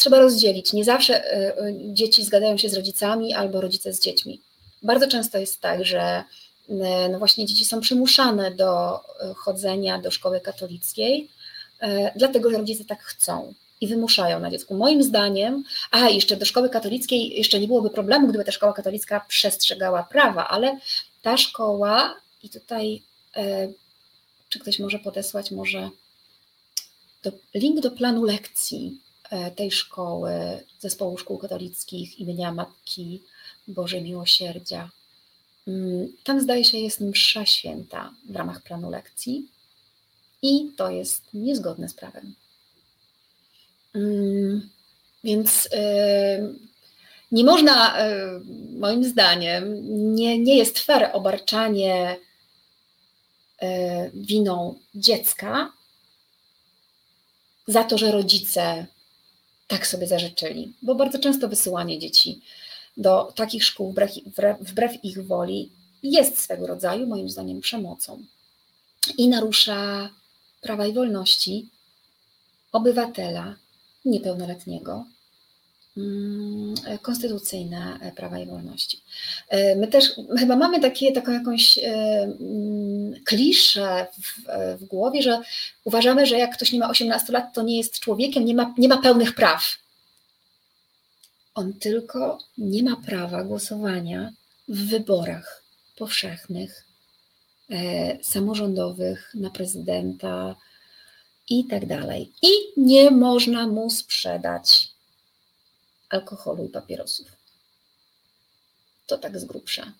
[0.00, 0.72] Trzeba rozdzielić.
[0.72, 4.40] Nie zawsze e, e, dzieci zgadzają się z rodzicami albo rodzice z dziećmi.
[4.82, 6.24] Bardzo często jest tak, że
[7.10, 9.00] no właśnie dzieci są przymuszane do
[9.36, 11.28] chodzenia do szkoły katolickiej,
[12.16, 14.74] dlatego że rodzice tak chcą i wymuszają na dziecku.
[14.74, 19.24] Moim zdaniem, a jeszcze do szkoły katolickiej jeszcze nie byłoby problemu, gdyby ta szkoła katolicka
[19.28, 20.78] przestrzegała prawa, ale
[21.22, 23.02] ta szkoła i tutaj
[23.36, 23.68] e,
[24.48, 25.90] czy ktoś może podesłać może
[27.22, 29.09] do, link do planu lekcji e,
[29.56, 30.32] tej szkoły,
[30.78, 33.22] zespołu szkół katolickich imienia Matki
[33.68, 34.90] Bożej Miłosierdzia.
[35.68, 39.48] Mm, tam zdaje się jest msza święta w ramach planu lekcji
[40.42, 42.34] i to jest niezgodne z prawem.
[43.94, 44.70] Mm,
[45.24, 45.68] więc
[47.32, 47.96] nie można,
[48.78, 49.64] moim zdaniem,
[50.14, 52.16] nie, nie jest fair obarczanie
[54.14, 55.72] winą dziecka
[57.66, 58.86] za to, że rodzice
[59.70, 60.72] tak sobie zażyczyli.
[60.82, 62.40] Bo bardzo często wysyłanie dzieci
[62.96, 63.94] do takich szkół
[64.60, 65.70] wbrew, ich woli
[66.02, 68.22] jest swego rodzaju, moim zdaniem, przemocą
[69.16, 70.10] i narusza
[70.60, 71.68] prawa i wolności
[72.72, 73.56] obywatela,
[74.04, 75.04] niepełnoletniego
[77.02, 79.02] konstytucyjne prawa i wolności.
[79.48, 85.40] E, my też chyba mamy takie, taką jakąś e, mm, kliszę w, w, głowie, że
[85.84, 88.88] uważamy, że jak ktoś nie ma 18 lat, to nie jest człowiekiem, nie ma, nie
[88.88, 89.78] ma pełnych praw.
[91.54, 94.32] On tylko nie ma prawa głosowania
[94.68, 95.62] w wyborach
[95.96, 96.84] powszechnych,
[97.70, 100.56] e, samorządowych, na prezydenta,
[101.50, 102.32] i tak dalej.
[102.42, 104.88] I nie można mu sprzedać
[106.10, 107.26] alkoholu i papierosów.
[109.06, 109.92] To tak z grubsza.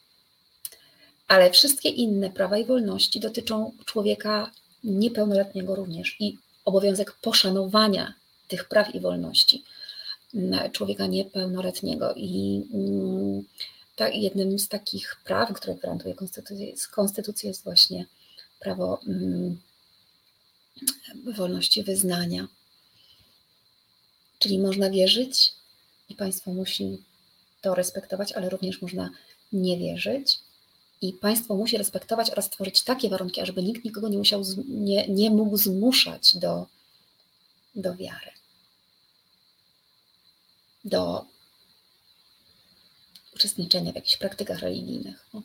[1.29, 4.51] Ale wszystkie inne prawa i wolności dotyczą człowieka
[4.85, 8.15] niepełnoletniego również i obowiązek poszanowania
[8.49, 9.65] tych praw i wolności
[10.73, 12.15] człowieka niepełnoletniego.
[12.17, 13.45] I mm,
[14.13, 16.15] jednym z takich praw, które gwarantuje
[16.91, 18.07] konstytucja, jest właśnie
[18.61, 19.61] prawo mm,
[21.25, 22.49] wolności wyznania.
[24.39, 25.53] Czyli można wierzyć
[26.11, 27.03] i państwo musi
[27.61, 29.11] to respektować, ale również można
[29.53, 30.39] nie wierzyć.
[31.03, 35.31] I państwo musi respektować oraz tworzyć takie warunki, ażeby nikt nikogo nie, musiał, nie, nie
[35.31, 36.67] mógł zmuszać do,
[37.75, 38.31] do wiary,
[40.85, 41.27] do
[43.35, 45.27] uczestniczenia w jakichś praktykach religijnych.
[45.35, 45.43] No.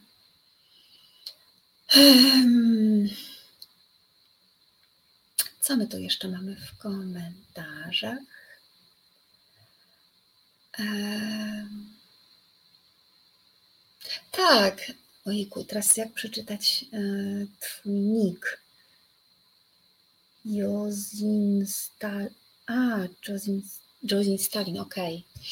[5.59, 8.34] Co my tu jeszcze mamy w komentarzach?
[14.31, 14.91] Tak,
[15.25, 16.97] ojku, teraz jak przeczytać e,
[17.59, 18.61] twój nick?
[20.45, 22.29] Jozin Stalin.
[22.67, 22.97] A,
[24.03, 25.23] Jozin, Stalin, okej.
[25.35, 25.45] Okay.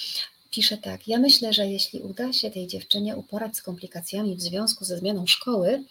[0.51, 1.07] Pisze tak.
[1.07, 5.27] Ja myślę, że jeśli uda się tej dziewczynie uporać z komplikacjami w związku ze zmianą
[5.27, 5.83] szkoły,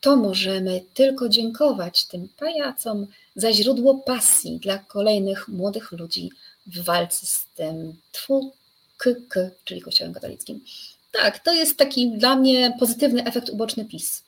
[0.00, 6.30] to możemy tylko dziękować tym pajacom za źródło pasji dla kolejnych młodych ludzi
[6.66, 8.52] w walce z tym tfu,
[8.98, 10.64] k, k, czyli Kościołem katolickim.
[11.12, 14.24] Tak, to jest taki dla mnie pozytywny efekt uboczny PiS.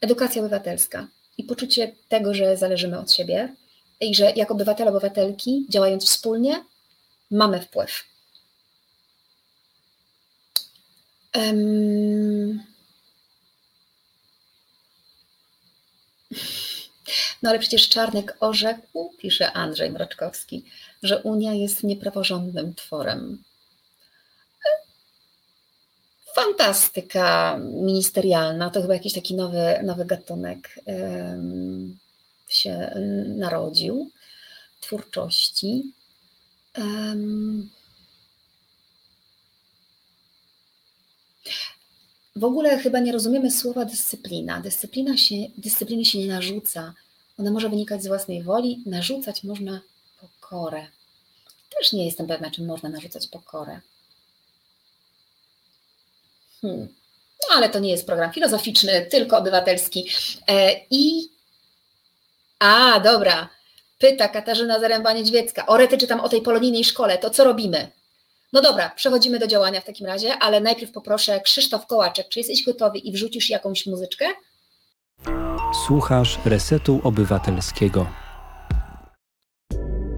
[0.00, 1.08] Edukacja obywatelska
[1.38, 3.54] i poczucie tego, że zależymy od siebie
[4.00, 6.64] i że jako obywatele, obywatelki, działając wspólnie,
[7.30, 8.04] mamy wpływ.
[11.36, 12.60] Um,
[17.44, 20.64] No ale przecież Czarnek orzekł, pisze Andrzej Mroczkowski,
[21.02, 23.42] że Unia jest niepraworządnym tworem.
[26.34, 30.80] Fantastyka ministerialna, to chyba jakiś taki nowy, nowy gatunek
[32.48, 32.94] się
[33.26, 34.10] narodził,
[34.80, 35.92] twórczości.
[42.36, 44.60] W ogóle chyba nie rozumiemy słowa dyscyplina.
[44.60, 46.94] Dyscyplina się, dyscypliny się nie narzuca.
[47.38, 49.80] Ona może wynikać z własnej woli, narzucać można
[50.20, 50.86] pokorę.
[51.78, 53.80] Też nie jestem pewna, czy można narzucać pokorę.
[56.64, 56.88] Hmm.
[57.42, 60.08] No, ale to nie jest program filozoficzny, tylko obywatelski.
[60.48, 61.28] E, I.
[62.58, 63.48] A, dobra.
[63.98, 65.66] Pyta Katarzyna Zaręba-Niedźwiecka.
[65.66, 67.18] O rety czytam o tej polonijnej szkole.
[67.18, 67.90] To co robimy?
[68.52, 72.64] No dobra, przechodzimy do działania w takim razie, ale najpierw poproszę Krzysztof Kołaczek, czy jesteś
[72.64, 74.24] gotowy i wrzucisz jakąś muzyczkę?
[75.86, 78.23] Słuchasz Resetu Obywatelskiego.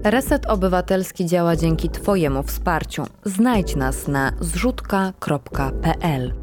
[0.09, 3.05] Reset Obywatelski działa dzięki Twojemu wsparciu.
[3.25, 6.33] Znajdź nas na zrzutka.pl.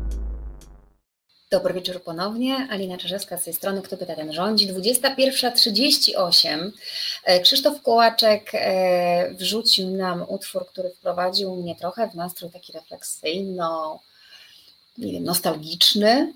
[1.50, 2.68] Dobry wieczór ponownie.
[2.70, 4.72] Alina Czerzewska z tej strony, kto pyta ten rządzi.
[4.72, 6.70] 21.38.
[7.24, 14.00] E, Krzysztof Kołaczek e, wrzucił nam utwór, który wprowadził mnie trochę w nastrój taki refleksyjno,
[14.98, 16.32] nie wiem, nostalgiczny.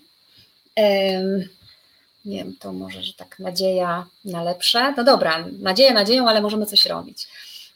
[2.28, 4.94] Nie wiem, to może, że tak nadzieja na lepsze.
[4.96, 7.28] No dobra, nadzieja nadzieją, ale możemy coś robić.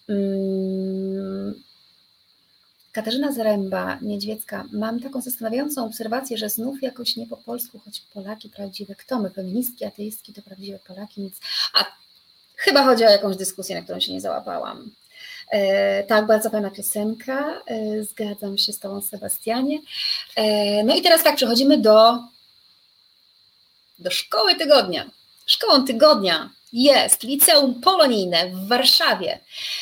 [0.08, 1.62] Mm,
[2.92, 8.48] Katarzyna Zaręba, Niedźwiecka, mam taką zastanawiającą obserwację, że znów jakoś nie po polsku, choć Polaki
[8.48, 11.40] prawdziwe, kto my, feministki, ateistki to prawdziwe Polaki, nic.
[11.74, 11.84] A
[12.56, 14.90] chyba chodzi o jakąś dyskusję, na którą się nie załapałam.
[15.50, 19.78] E, tak, bardzo fajna piosenka, e, zgadzam się z Tobą Sebastianie.
[20.36, 22.18] E, no i teraz tak, przechodzimy do,
[24.02, 25.10] do szkoły tygodnia.
[25.46, 29.38] Szkołą tygodnia jest Liceum Polonijne w Warszawie.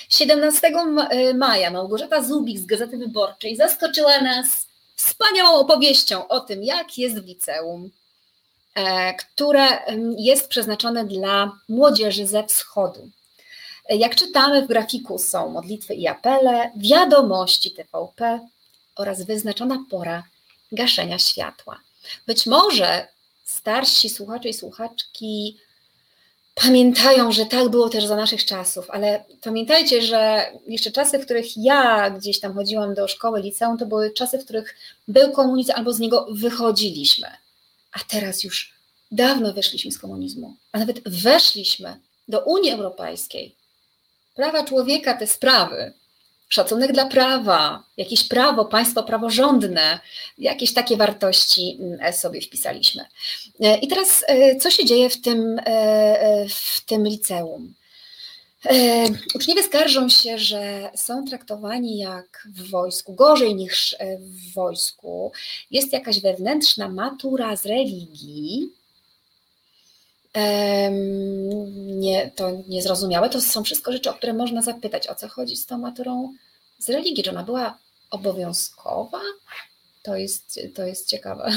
[0.08, 0.72] 17
[1.10, 7.20] e, maja Małgorzata Zubik z Gazety Wyborczej zaskoczyła nas wspaniałą opowieścią o tym, jak jest
[7.20, 7.90] w liceum,
[8.74, 9.66] e, które
[10.18, 13.10] jest przeznaczone dla młodzieży ze wschodu.
[13.88, 18.48] E, jak czytamy w grafiku są modlitwy i apele, wiadomości TVP
[18.96, 20.22] oraz wyznaczona pora
[20.72, 21.80] gaszenia światła.
[22.26, 23.08] Być może
[23.50, 25.56] starsi słuchacze i słuchaczki
[26.54, 31.56] pamiętają, że tak było też za naszych czasów, ale pamiętajcie, że jeszcze czasy, w których
[31.56, 34.76] ja gdzieś tam chodziłam do szkoły, liceum, to były czasy, w których
[35.08, 37.28] był komunizm albo z niego wychodziliśmy.
[37.92, 38.74] A teraz już
[39.12, 41.96] dawno wyszliśmy z komunizmu, a nawet weszliśmy
[42.28, 43.54] do Unii Europejskiej.
[44.34, 45.92] Prawa człowieka, te sprawy,
[46.50, 50.00] szacunek dla prawa, jakieś prawo, państwo praworządne,
[50.38, 53.04] jakieś takie wartości mm, sobie wpisaliśmy.
[53.60, 57.74] E, I teraz, e, co się dzieje w tym, e, w tym liceum?
[59.34, 65.32] Uczniowie skarżą się, że są traktowani jak w wojsku, gorzej niż w wojsku.
[65.70, 68.70] Jest jakaś wewnętrzna matura z religii,
[71.76, 73.30] nie, to niezrozumiałe.
[73.30, 76.34] To są wszystko rzeczy, o które można zapytać, o co chodzi z tą maturą
[76.78, 77.24] z religii.
[77.24, 77.78] Czy ona była
[78.10, 79.20] obowiązkowa?
[80.02, 81.52] To jest, to jest ciekawe.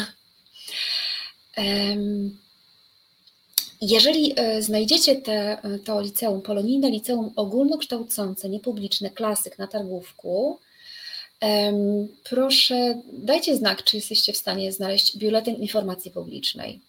[3.81, 10.59] Jeżeli e, znajdziecie te, to liceum, polonijne liceum ogólnokształcące, niepubliczne, klasyk na targówku,
[12.23, 16.79] proszę dajcie znak, czy jesteście w stanie znaleźć biuletyn informacji publicznej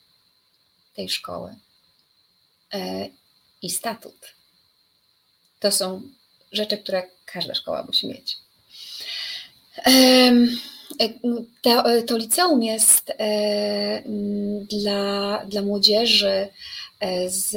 [0.96, 1.54] tej szkoły.
[2.74, 3.08] E,
[3.62, 4.34] i statut.
[5.60, 6.02] To są
[6.52, 8.36] rzeczy, które każda szkoła musi mieć.
[9.86, 11.08] E,
[11.62, 14.02] to, to liceum jest e,
[14.70, 16.48] dla, dla młodzieży
[17.26, 17.56] z,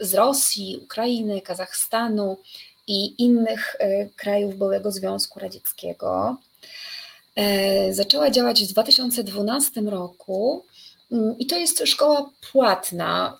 [0.00, 2.36] z Rosji, Ukrainy, Kazachstanu
[2.86, 3.76] i innych
[4.16, 6.36] krajów byłego Związku Radzieckiego.
[7.90, 10.64] Zaczęła działać w 2012 roku
[11.38, 13.38] i to jest szkoła płatna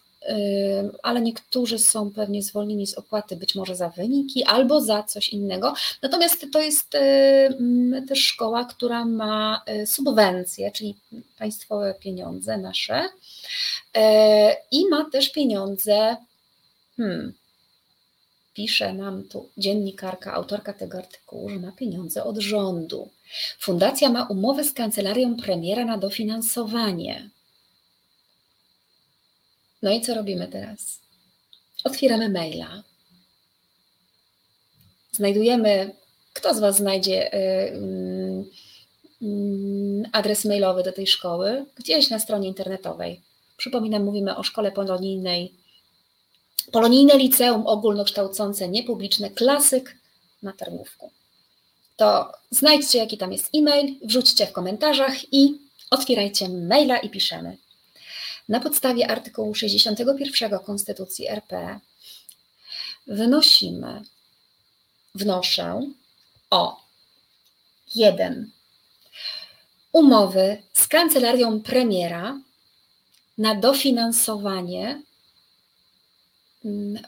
[1.03, 5.75] ale niektórzy są pewnie zwolnieni z opłaty, być może za wyniki albo za coś innego.
[6.03, 6.97] Natomiast to jest
[8.09, 10.95] też szkoła, która ma y, subwencje, czyli
[11.39, 13.09] państwowe pieniądze nasze
[13.95, 16.17] e, i ma też pieniądze,
[16.97, 17.33] hmm,
[18.55, 23.09] pisze nam tu dziennikarka, autorka tego artykułu, że ma pieniądze od rządu.
[23.59, 27.31] Fundacja ma umowę z kancelarią premiera na dofinansowanie.
[29.83, 31.01] No i co robimy teraz?
[31.85, 32.83] Otwieramy maila.
[35.13, 35.95] Znajdujemy,
[36.33, 38.45] kto z Was znajdzie y, mm,
[39.23, 41.67] mm, adres mailowy do tej szkoły?
[41.77, 43.21] Gdzieś na stronie internetowej.
[43.57, 45.53] Przypominam, mówimy o szkole polonijnej
[46.71, 49.97] Polonijne liceum ogólnokształcące, niepubliczne, klasyk
[50.43, 51.11] na Tarnówku.
[51.97, 55.59] To znajdźcie, jaki tam jest e-mail, wrzućcie w komentarzach i
[55.91, 57.57] otwierajcie maila i piszemy.
[58.53, 61.81] Na podstawie artykułu 61 Konstytucji RP
[63.07, 64.03] wynosimy,
[65.15, 65.91] wnoszę
[66.51, 66.81] o
[67.95, 68.51] jeden
[69.93, 72.41] umowy z kancelarią premiera
[73.39, 75.03] na dofinansowanie
[76.65, 77.03] mm,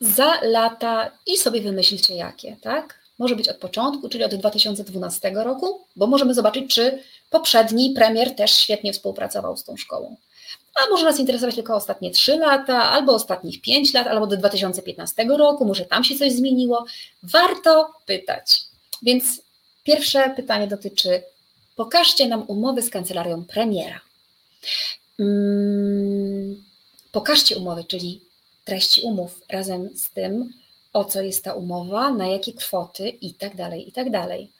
[0.00, 3.05] za lata i sobie wymyślcie jakie, tak?
[3.18, 8.50] Może być od początku, czyli od 2012 roku, bo możemy zobaczyć, czy poprzedni premier też
[8.50, 10.16] świetnie współpracował z tą szkołą.
[10.76, 15.24] A może nas interesować tylko ostatnie 3 lata, albo ostatnich 5 lat, albo do 2015
[15.24, 16.84] roku, może tam się coś zmieniło.
[17.22, 18.60] Warto pytać.
[19.02, 19.42] Więc
[19.84, 21.22] pierwsze pytanie dotyczy:
[21.76, 24.00] pokażcie nam umowy z kancelarią premiera.
[25.16, 26.64] Hmm,
[27.12, 28.20] pokażcie umowy, czyli
[28.64, 30.52] treści umów razem z tym,
[30.96, 34.52] o co jest ta umowa, na jakie kwoty i tak dalej, i tak dalej.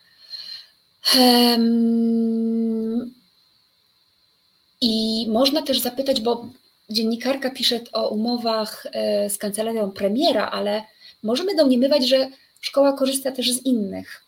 [4.81, 6.49] I można też zapytać, bo
[6.91, 10.83] dziennikarka pisze o umowach e, z kancelarią premiera, ale
[11.23, 12.31] możemy domniemywać, że
[12.61, 14.23] szkoła korzysta też z innych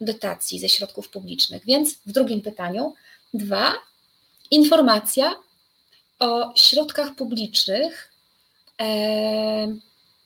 [0.00, 1.62] dotacji ze środków publicznych.
[1.66, 2.94] Więc w drugim pytaniu,
[3.34, 3.72] dwa,
[4.50, 5.34] informacja
[6.18, 8.12] o środkach publicznych
[8.80, 9.76] e,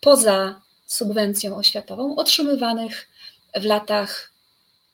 [0.00, 0.60] poza
[0.90, 3.08] subwencją oświatową otrzymywanych
[3.54, 4.32] w latach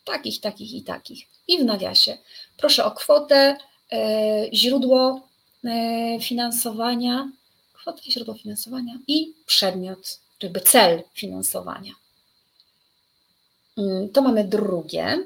[0.04, 1.26] takich, takich i takich.
[1.48, 2.18] I w nawiasie
[2.56, 3.56] proszę o kwotę,
[3.92, 5.28] e, źródło
[5.64, 7.30] e, finansowania,
[7.72, 11.92] kwotę i źródło finansowania i przedmiot, jakby cel finansowania.
[13.78, 15.18] Mm, to mamy drugie.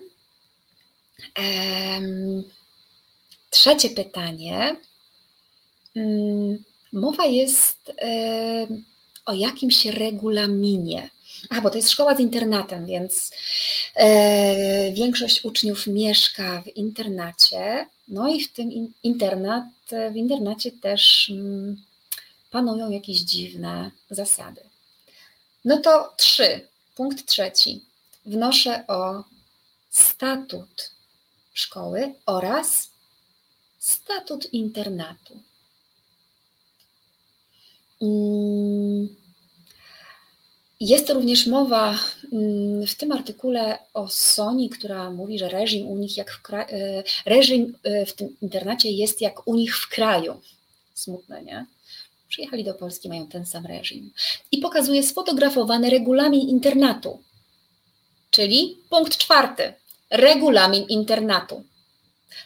[3.50, 4.76] Trzecie pytanie.
[5.96, 7.92] Mm, mowa jest
[9.26, 11.10] o jakimś regulaminie.
[11.50, 13.32] A, bo to jest szkoła z internatem, więc
[13.94, 19.64] e, większość uczniów mieszka w internacie, no i w tym in, internat,
[20.12, 21.82] w internacie też mm,
[22.50, 24.60] panują jakieś dziwne zasady.
[25.64, 27.84] No to trzy, punkt trzeci.
[28.26, 29.24] Wnoszę o
[29.90, 30.90] statut
[31.52, 32.90] szkoły oraz
[33.78, 35.42] statut internatu.
[40.80, 41.98] Jest również mowa
[42.32, 47.02] mm, w tym artykule o Soni, która mówi, że reżim u nich jak w e,
[47.26, 50.40] reżim e, w tym internacie jest jak u nich w kraju.
[50.94, 51.66] Smutne, nie?
[52.28, 54.10] Przyjechali do Polski, mają ten sam reżim.
[54.52, 57.22] I pokazuje sfotografowany regulamin internatu.
[58.30, 59.72] Czyli punkt czwarty.
[60.10, 61.64] Regulamin internatu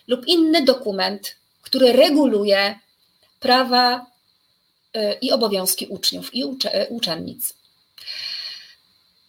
[0.09, 2.79] lub inny dokument, który reguluje
[3.41, 4.14] prawa
[5.21, 6.45] i obowiązki uczniów i
[6.89, 7.55] uczennic.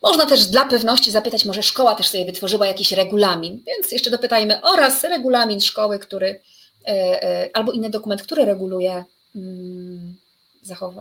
[0.05, 4.61] Można też dla pewności zapytać, może szkoła też sobie wytworzyła jakiś regulamin, więc jeszcze dopytajmy
[4.61, 6.39] oraz regulamin szkoły, który
[6.88, 9.03] e, e, albo inny dokument, który reguluje
[9.36, 10.16] mm,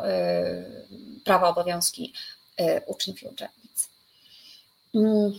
[0.05, 0.65] e,
[1.25, 2.13] prawa, obowiązki
[2.87, 3.89] uczniów i uczennic.
[4.95, 5.33] Mm,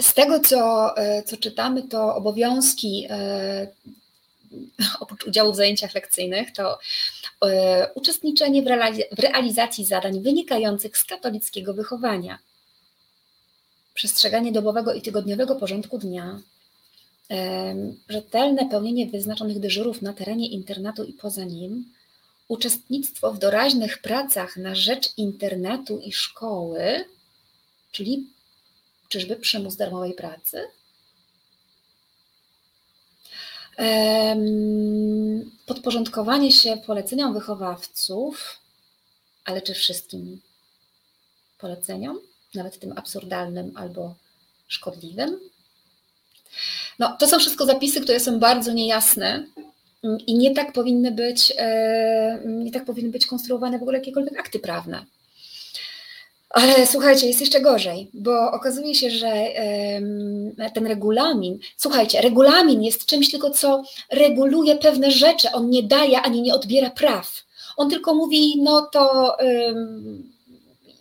[0.00, 0.94] z tego, co,
[1.26, 3.08] co czytamy, to obowiązki
[5.00, 6.78] oprócz udziału w zajęciach lekcyjnych, to
[7.46, 8.62] e, uczestniczenie
[9.12, 12.38] w realizacji zadań wynikających z katolickiego wychowania,
[13.94, 16.40] przestrzeganie dobowego i tygodniowego porządku dnia,
[18.08, 21.92] rzetelne pełnienie wyznaczonych dyżurów na terenie internatu i poza nim,
[22.48, 27.04] uczestnictwo w doraźnych pracach na rzecz internatu i szkoły,
[27.92, 28.26] czyli
[29.08, 30.62] czyżby przymus darmowej pracy,
[35.66, 38.58] podporządkowanie się poleceniom wychowawców,
[39.44, 40.40] ale czy wszystkim
[41.58, 42.18] poleceniom,
[42.54, 44.14] nawet tym absurdalnym albo
[44.68, 45.40] szkodliwym?
[46.98, 49.46] No, to są wszystko zapisy, które są bardzo niejasne
[50.26, 51.52] i nie tak powinny być,
[52.46, 55.04] nie tak powinny być konstruowane w ogóle jakiekolwiek akty prawne.
[56.54, 59.32] Ale słuchajcie, jest jeszcze gorzej, bo okazuje się, że
[60.74, 66.42] ten regulamin, słuchajcie, regulamin jest czymś tylko, co reguluje pewne rzeczy, on nie daje ani
[66.42, 67.44] nie odbiera praw.
[67.76, 69.36] On tylko mówi, no to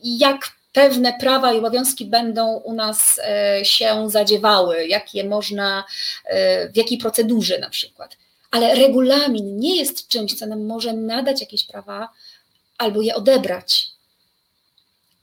[0.03, 5.83] jak pewne prawa i obowiązki będą u nas e, się zadziewały, jakie można,
[6.25, 8.17] e, w jakiej procedurze na przykład.
[8.51, 12.09] Ale regulamin nie jest czymś, co nam może nadać jakieś prawa
[12.77, 13.92] albo je odebrać.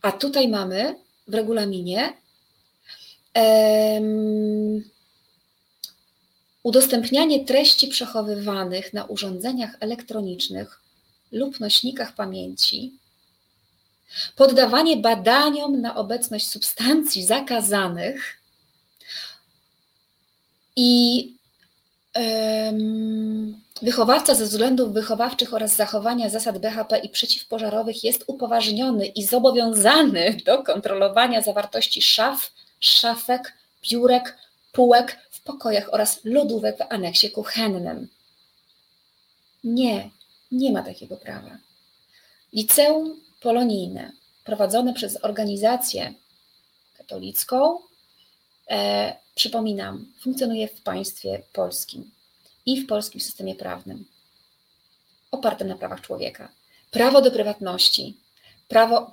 [0.01, 0.95] A tutaj mamy
[1.27, 2.13] w regulaminie
[3.35, 4.83] um,
[6.63, 10.81] udostępnianie treści przechowywanych na urządzeniach elektronicznych
[11.31, 12.93] lub nośnikach pamięci,
[14.35, 18.41] poddawanie badaniom na obecność substancji zakazanych
[20.75, 21.40] i
[23.81, 30.63] wychowawca ze względów wychowawczych oraz zachowania zasad BHP i przeciwpożarowych jest upoważniony i zobowiązany do
[30.63, 33.53] kontrolowania zawartości szaf, szafek,
[33.91, 34.37] biurek,
[34.71, 38.07] półek w pokojach oraz lodówek w aneksie kuchennym.
[39.63, 40.09] Nie,
[40.51, 41.57] nie ma takiego prawa.
[42.53, 44.11] Liceum polonijne
[44.43, 46.13] prowadzone przez organizację
[46.97, 47.79] katolicką
[49.35, 52.11] przypominam, funkcjonuje w państwie polskim
[52.65, 54.05] i w polskim systemie prawnym,
[55.31, 56.49] opartym na prawach człowieka.
[56.91, 58.17] Prawo do prywatności,
[58.67, 59.11] prawo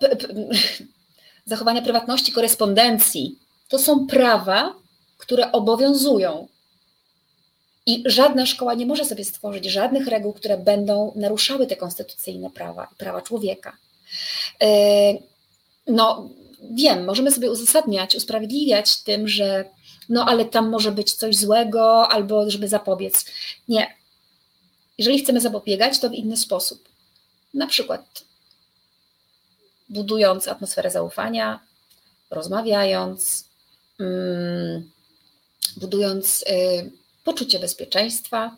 [1.45, 3.39] zachowania prywatności korespondencji
[3.69, 4.75] to są prawa,
[5.19, 6.49] które obowiązują.
[7.87, 12.89] I żadna szkoła nie może sobie stworzyć żadnych reguł, które będą naruszały te konstytucyjne prawa,
[12.99, 13.77] prawa człowieka.
[14.63, 14.69] E,
[15.87, 16.29] no,
[16.61, 19.65] wiem, możemy sobie uzasadniać, usprawiedliwiać tym, że
[20.09, 23.25] no ale tam może być coś złego, albo żeby zapobiec.
[23.69, 23.95] Nie.
[24.99, 26.89] Jeżeli chcemy zapobiegać, to w inny sposób.
[27.55, 28.25] Na przykład
[29.89, 31.61] budując atmosferę zaufania,
[32.31, 33.45] rozmawiając,
[34.01, 34.91] mm,
[35.77, 36.91] budując y,
[37.25, 38.57] poczucie bezpieczeństwa,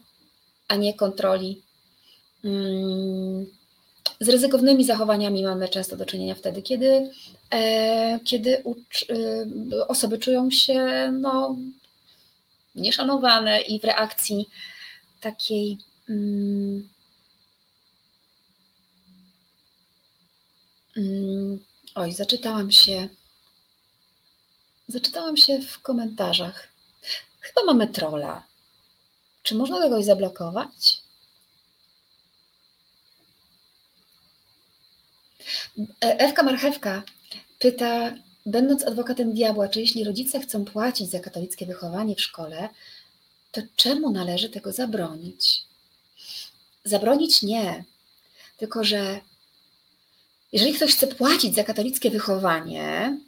[0.68, 1.62] a nie kontroli.
[2.44, 3.46] Mm,
[4.20, 7.10] z ryzykownymi zachowaniami mamy często do czynienia wtedy, kiedy,
[7.50, 11.56] e, kiedy e, osoby czują się no,
[12.74, 14.48] nieszanowane i w reakcji
[15.20, 15.78] takiej.
[16.08, 16.88] Mm,
[20.96, 21.60] mm,
[21.94, 23.08] oj, zaczytałam się.
[24.88, 26.68] Zaczytałam się w komentarzach.
[27.40, 28.42] Chyba mamy trola.
[29.42, 30.99] Czy można kogoś zablokować?
[36.00, 37.02] Ewka Marchewka
[37.58, 38.14] pyta,
[38.46, 42.68] będąc adwokatem diabła, czy jeśli rodzice chcą płacić za katolickie wychowanie w szkole,
[43.52, 45.62] to czemu należy tego zabronić?
[46.84, 47.84] Zabronić nie,
[48.56, 49.20] tylko że
[50.52, 53.18] jeżeli ktoś chce płacić za katolickie wychowanie,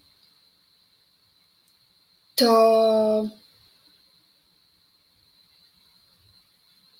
[2.35, 3.29] to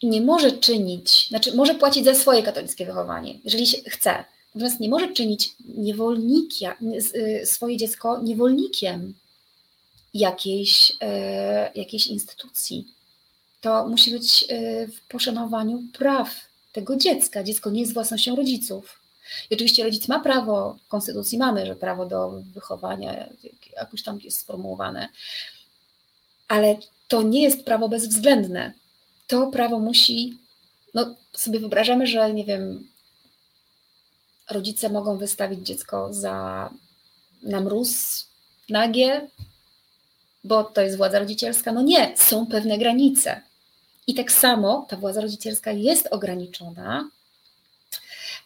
[0.03, 4.25] nie może czynić, znaczy może płacić za swoje katolickie wychowanie, jeżeli chce,
[4.55, 5.57] Natomiast nie może czynić
[7.15, 9.15] y, swoje dziecko niewolnikiem
[10.15, 12.87] jakiejś, e, jakiejś instytucji.
[13.61, 16.31] To musi być e, w poszanowaniu praw
[16.73, 17.45] tego dziecka.
[17.45, 19.01] Dziecko nie jest własnością rodziców.
[19.51, 23.29] I oczywiście rodzic ma prawo, w konstytucji mamy, że prawo do wychowania
[23.77, 25.09] jakoś tam jest sformułowane,
[26.49, 26.77] ale
[27.09, 28.73] to nie jest prawo bezwzględne.
[29.27, 30.39] To prawo musi,
[30.95, 32.89] no sobie wyobrażamy, że nie wiem,
[34.53, 36.71] rodzice mogą wystawić dziecko za
[37.43, 38.27] na mróz
[38.69, 39.29] nagie,
[40.45, 41.73] bo to jest władza rodzicielska.
[41.73, 43.41] No nie, są pewne granice.
[44.07, 47.11] I tak samo ta władza rodzicielska jest ograniczona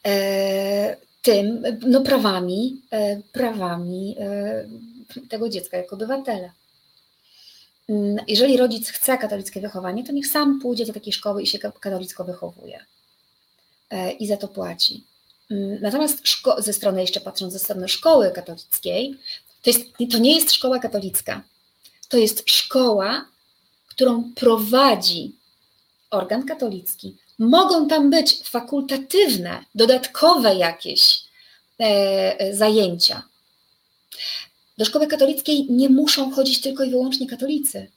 [0.06, 4.66] e, tym, no prawami, e, prawami e,
[5.28, 6.52] tego dziecka jako obywatela.
[7.88, 11.58] Mm, jeżeli rodzic chce katolickie wychowanie, to niech sam pójdzie do takiej szkoły i się
[11.58, 12.84] katolicko wychowuje
[13.90, 15.04] e, i za to płaci.
[15.50, 16.22] Mm, natomiast
[16.58, 19.18] ze strony, jeszcze patrząc ze strony szkoły katolickiej,
[19.62, 19.80] to, jest,
[20.12, 21.42] to nie jest szkoła katolicka.
[22.08, 23.24] To jest szkoła,
[23.88, 25.32] którą prowadzi
[26.10, 27.16] organ katolicki.
[27.38, 31.22] Mogą tam być fakultatywne, dodatkowe jakieś
[31.78, 33.22] e, zajęcia.
[34.78, 37.90] Do szkoły katolickiej nie muszą chodzić tylko i wyłącznie katolicy.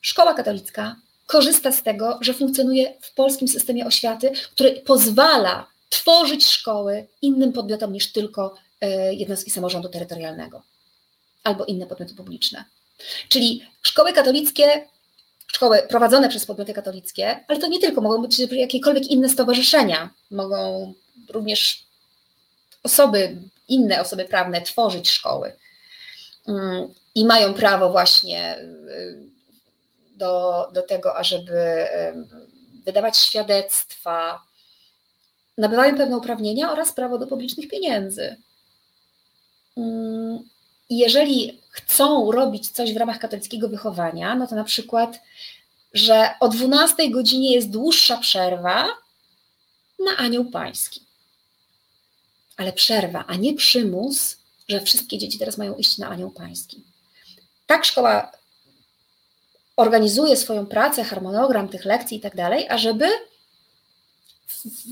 [0.00, 0.96] Szkoła katolicka
[1.26, 7.92] korzysta z tego, że funkcjonuje w polskim systemie oświaty, który pozwala tworzyć szkoły innym podmiotom
[7.92, 10.62] niż tylko e, jednostki samorządu terytorialnego
[11.44, 12.64] albo inne podmioty publiczne.
[13.28, 14.88] Czyli szkoły katolickie,
[15.46, 20.92] szkoły prowadzone przez podmioty katolickie, ale to nie tylko, mogą być jakiekolwiek inne stowarzyszenia, mogą
[21.28, 21.82] również
[22.82, 23.36] osoby,
[23.68, 25.56] inne osoby prawne tworzyć szkoły
[26.48, 29.28] mm, i mają prawo właśnie y,
[30.16, 31.86] do, do tego, ażeby
[32.84, 34.42] wydawać świadectwa,
[35.58, 38.36] nabywają pewne uprawnienia oraz prawo do publicznych pieniędzy.
[39.76, 40.48] Mm,
[40.90, 45.20] jeżeli chcą robić coś w ramach katolickiego wychowania, no to na przykład,
[45.94, 48.86] że o 12 godzinie jest dłuższa przerwa
[50.04, 51.00] na anioł pański.
[52.56, 54.36] Ale przerwa, a nie przymus,
[54.68, 56.84] że wszystkie dzieci teraz mają iść na anioł pański.
[57.66, 58.32] Tak szkoła
[59.76, 63.06] organizuje swoją pracę, harmonogram tych lekcji i tak dalej, ażeby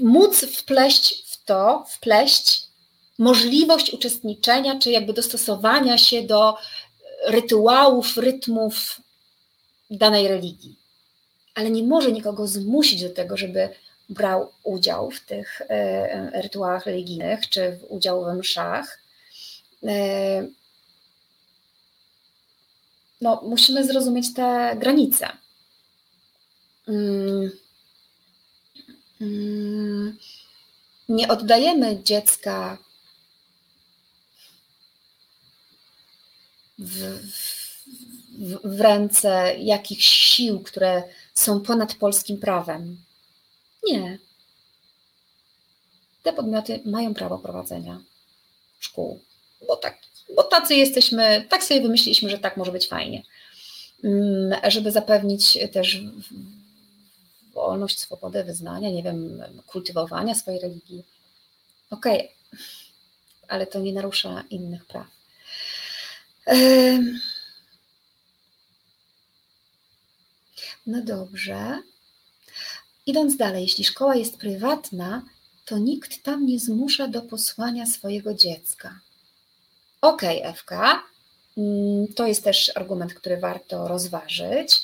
[0.03, 2.67] móc wpleść w to, wpleść
[3.19, 6.57] możliwość uczestniczenia, czy jakby dostosowania się do
[7.27, 9.01] rytuałów, rytmów
[9.91, 10.77] danej religii.
[11.55, 13.69] Ale nie może nikogo zmusić do tego, żeby
[14.09, 18.99] brał udział w tych e, rytuałach religijnych, czy w udział w mszach.
[19.87, 20.47] E,
[23.21, 25.29] no, musimy zrozumieć te granice.
[29.21, 30.19] Mm.
[31.09, 32.79] Nie oddajemy dziecka
[36.79, 36.99] w,
[38.39, 41.03] w, w ręce jakichś sił, które
[41.35, 42.97] są ponad polskim prawem.
[43.87, 44.19] Nie.
[46.23, 48.01] Te podmioty mają prawo prowadzenia
[48.79, 49.21] szkół,
[49.67, 49.99] bo, tak,
[50.37, 53.23] bo tacy jesteśmy, tak sobie wymyśliliśmy, że tak może być fajnie.
[54.05, 56.01] Mm, żeby zapewnić też
[57.57, 61.05] wolność, swobodę wyznania, nie wiem, kultywowania swojej religii.
[61.91, 62.59] Okej, okay.
[63.49, 65.07] ale to nie narusza innych praw.
[70.87, 71.83] No dobrze.
[73.07, 75.23] Idąc dalej, jeśli szkoła jest prywatna,
[75.65, 79.01] to nikt tam nie zmusza do posłania swojego dziecka.
[80.01, 80.73] Okej, okay, FK,
[81.57, 84.81] mm, to jest też argument, który warto rozważyć.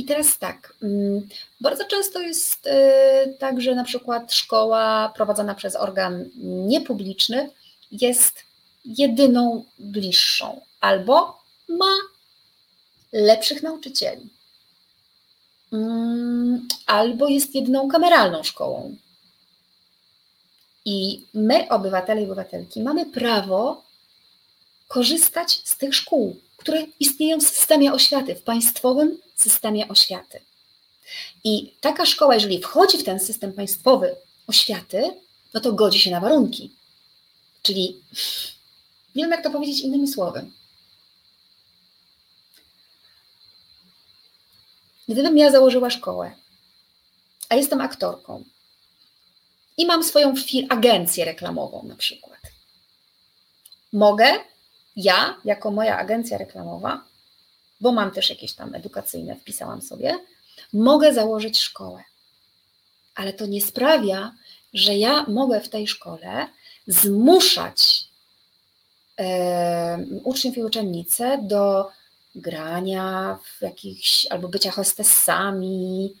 [0.00, 1.28] I teraz tak, mm,
[1.60, 2.70] bardzo często jest y,
[3.38, 6.30] tak, że na przykład szkoła prowadzona przez organ
[6.66, 7.50] niepubliczny
[7.92, 8.34] jest
[8.84, 11.94] jedyną bliższą albo ma
[13.12, 14.28] lepszych nauczycieli,
[15.72, 18.96] mm, albo jest jedyną kameralną szkołą.
[20.84, 23.82] I my, obywatele i obywatelki, mamy prawo
[24.88, 30.40] korzystać z tych szkół, które istnieją w systemie oświaty, w państwowym systemie oświaty.
[31.44, 34.16] I taka szkoła, jeżeli wchodzi w ten system państwowy
[34.46, 35.20] oświaty,
[35.54, 36.72] no to godzi się na warunki.
[37.62, 38.00] Czyli
[39.14, 40.50] nie wiem, jak to powiedzieć innymi słowy.
[45.08, 46.34] Gdybym ja założyła szkołę,
[47.48, 48.44] a jestem aktorką
[49.76, 50.34] i mam swoją
[50.68, 52.40] agencję reklamową na przykład,
[53.92, 54.26] mogę
[54.96, 57.04] ja, jako moja agencja reklamowa,
[57.80, 60.18] bo mam też jakieś tam edukacyjne, wpisałam sobie,
[60.72, 62.04] mogę założyć szkołę.
[63.14, 64.34] Ale to nie sprawia,
[64.74, 66.46] że ja mogę w tej szkole
[66.86, 68.04] zmuszać
[70.24, 71.88] uczniów i uczennice do
[72.34, 76.14] grania w jakichś albo bycia hostessami.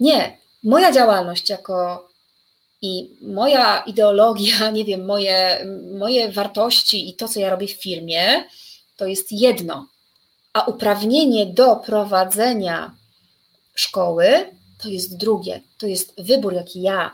[0.00, 2.08] Nie, moja działalność jako
[2.82, 5.66] i moja ideologia, nie wiem, moje,
[5.98, 8.44] moje wartości i to, co ja robię w firmie,
[8.96, 9.86] to jest jedno.
[10.54, 12.94] A uprawnienie do prowadzenia
[13.74, 14.26] szkoły
[14.78, 15.60] to jest drugie.
[15.78, 17.10] To jest wybór, jaki ja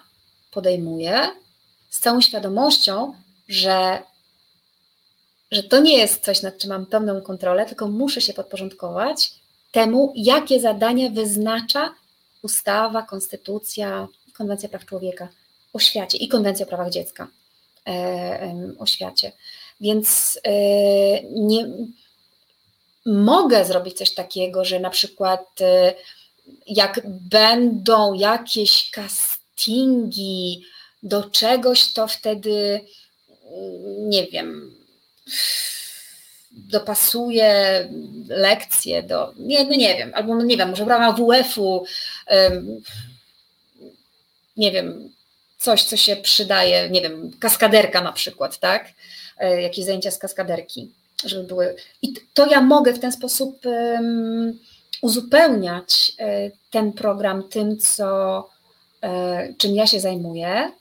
[0.51, 1.21] podejmuję,
[1.91, 3.15] z całą świadomością,
[3.49, 4.03] że
[5.51, 9.33] że to nie jest coś, nad czym mam pełną kontrolę, tylko muszę się podporządkować
[9.73, 11.95] temu, jakie zadania wyznacza
[12.43, 15.29] ustawa, konstytucja, konwencja praw człowieka
[15.73, 17.29] o świecie i konwencja o prawach dziecka
[17.89, 19.33] e, o świecie.
[19.81, 20.53] Więc e,
[21.23, 21.69] nie
[23.07, 25.95] mogę zrobić coś takiego, że na przykład e,
[26.67, 30.65] jak będą jakieś castingi
[31.03, 32.81] do czegoś, to wtedy
[33.99, 34.75] nie wiem,
[36.53, 37.89] dopasuje
[38.29, 41.85] lekcje do, nie, no nie wiem, albo no nie wiem, może w ramach WF-u,
[44.57, 45.11] nie wiem,
[45.59, 48.89] coś, co się przydaje, nie wiem, kaskaderka na przykład, tak?
[49.39, 50.91] E, jakieś zajęcia z kaskaderki,
[51.25, 51.77] żeby były.
[52.03, 54.59] I to ja mogę w ten sposób um,
[55.03, 58.49] uzupełniać e, ten program tym, co,
[59.03, 60.73] e, czym ja się zajmuję,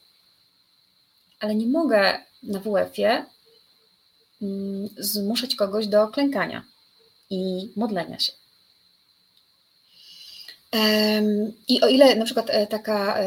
[1.40, 3.26] ale nie mogę na WF-ie
[4.42, 6.64] Mm, zmuszać kogoś do klękania
[7.30, 8.32] i modlenia się.
[11.68, 13.18] I o ile na przykład e, taka,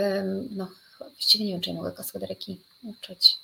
[0.50, 3.36] no właściwie nie wiem, czy ja mogę kaskadereki uczyć,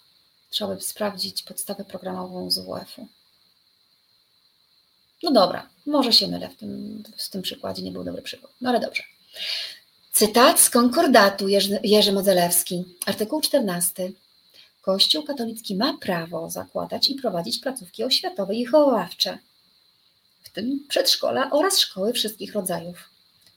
[0.50, 3.08] trzeba by sprawdzić podstawę programową z WF-u.
[5.22, 8.70] No dobra, może się mylę w tym, w tym przykładzie, nie był dobry przykład, no
[8.70, 9.02] ale dobrze.
[10.12, 14.12] Cytat z konkordatu Jerzy, Jerzy Modzelewski, artykuł 14.
[14.82, 19.38] Kościół katolicki ma prawo zakładać i prowadzić placówki oświatowe i wychowawcze,
[20.42, 23.10] w tym przedszkola oraz szkoły wszystkich rodzajów,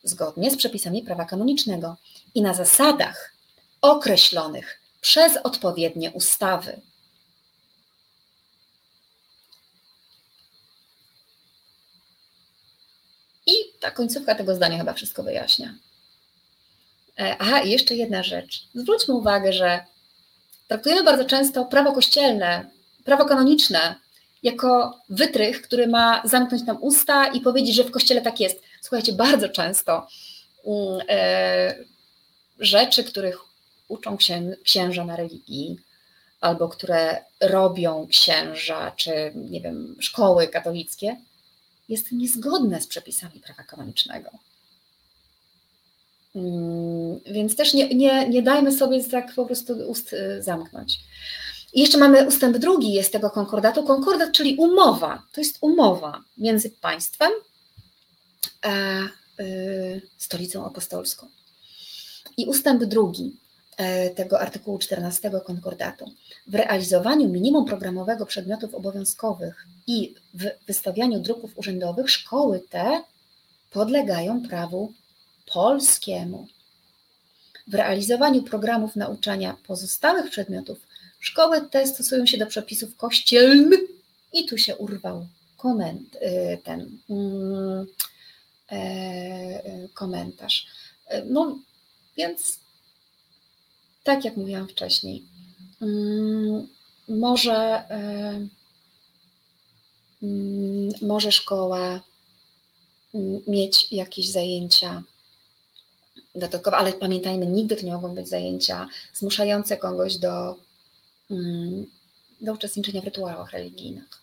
[0.03, 1.97] zgodnie z przepisami prawa kanonicznego
[2.35, 3.33] i na zasadach
[3.81, 6.81] określonych przez odpowiednie ustawy.
[13.51, 15.73] I ta końcówka tego zdania chyba wszystko wyjaśnia.
[17.19, 18.63] E, aha, i jeszcze jedna rzecz.
[18.75, 19.85] Zwróćmy uwagę, że
[20.67, 22.69] traktujemy bardzo często prawo kościelne,
[23.05, 23.95] prawo kanoniczne
[24.43, 28.61] jako wytrych, który ma zamknąć nam usta i powiedzieć, że w kościele tak jest.
[28.81, 30.07] Słuchajcie, bardzo często
[30.65, 31.75] mm, e,
[32.59, 33.39] rzeczy, których
[33.87, 34.17] uczą
[34.63, 35.79] księża na religii,
[36.41, 41.17] albo które robią księża, czy nie wiem, szkoły katolickie,
[41.91, 44.29] jest niezgodne z przepisami prawa kanonicznego.
[46.35, 50.99] Mm, więc też nie, nie, nie dajmy sobie tak po prostu ust y, zamknąć.
[51.73, 53.83] I jeszcze mamy ustęp drugi jest tego konkordatu.
[53.83, 55.23] Konkordat, czyli umowa.
[55.31, 57.31] To jest umowa między państwem
[58.61, 58.69] a
[59.41, 61.27] y, stolicą apostolską.
[62.37, 63.40] I ustęp drugi
[64.15, 66.05] tego artykułu 14 konkordatu.
[66.47, 73.03] W realizowaniu minimum programowego przedmiotów obowiązkowych i w wystawianiu druków urzędowych szkoły te
[73.71, 74.93] podlegają prawu
[75.53, 76.47] polskiemu.
[77.67, 80.79] W realizowaniu programów nauczania pozostałych przedmiotów
[81.19, 83.79] szkoły te stosują się do przepisów kościelnych
[84.33, 85.27] i tu się urwał
[85.57, 87.85] koment, y, ten mm,
[88.71, 90.67] e, e, komentarz.
[91.07, 91.59] E, no
[92.17, 92.59] więc
[94.03, 95.23] tak jak mówiłam wcześniej,
[95.81, 96.67] mm,
[97.07, 97.83] może,
[100.23, 102.01] mm, może szkoła
[103.47, 105.03] mieć jakieś zajęcia
[106.35, 110.55] dodatkowe, ale pamiętajmy, nigdy to nie mogą być zajęcia zmuszające kogoś do,
[111.31, 111.85] mm,
[112.41, 114.21] do uczestniczenia w rytuałach religijnych.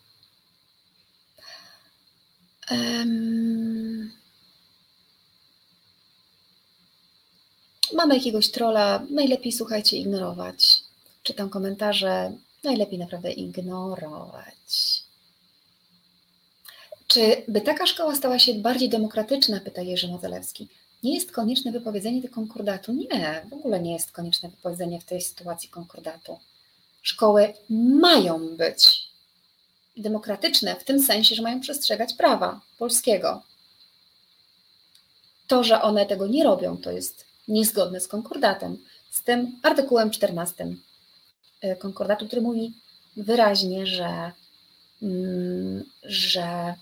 [7.93, 10.83] Mamy jakiegoś trola, najlepiej słuchajcie, ignorować.
[11.23, 12.33] Czytam komentarze,
[12.65, 14.55] najlepiej naprawdę ignorować.
[17.07, 20.69] Czy by taka szkoła stała się bardziej demokratyczna, pyta Jerzy Modzelewski
[21.03, 22.93] nie jest konieczne wypowiedzenie tego konkordatu.
[22.93, 26.39] Nie, w ogóle nie jest konieczne wypowiedzenie w tej sytuacji konkordatu.
[27.03, 27.55] Szkoły
[28.01, 29.09] mają być
[29.97, 33.43] demokratyczne w tym sensie, że mają przestrzegać prawa polskiego.
[35.47, 38.79] To, że one tego nie robią, to jest niezgodne z konkordatem,
[39.11, 40.67] z tym artykułem 14
[41.61, 42.75] e, konkordatu, który mówi
[43.17, 44.33] wyraźnie, że,
[45.03, 46.75] mm, że,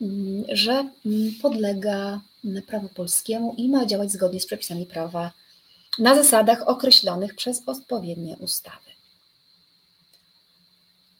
[0.00, 2.20] mm, że mm, podlega
[2.66, 5.32] prawu polskiemu i ma działać zgodnie z przepisami prawa
[5.98, 8.92] na zasadach określonych przez odpowiednie ustawy.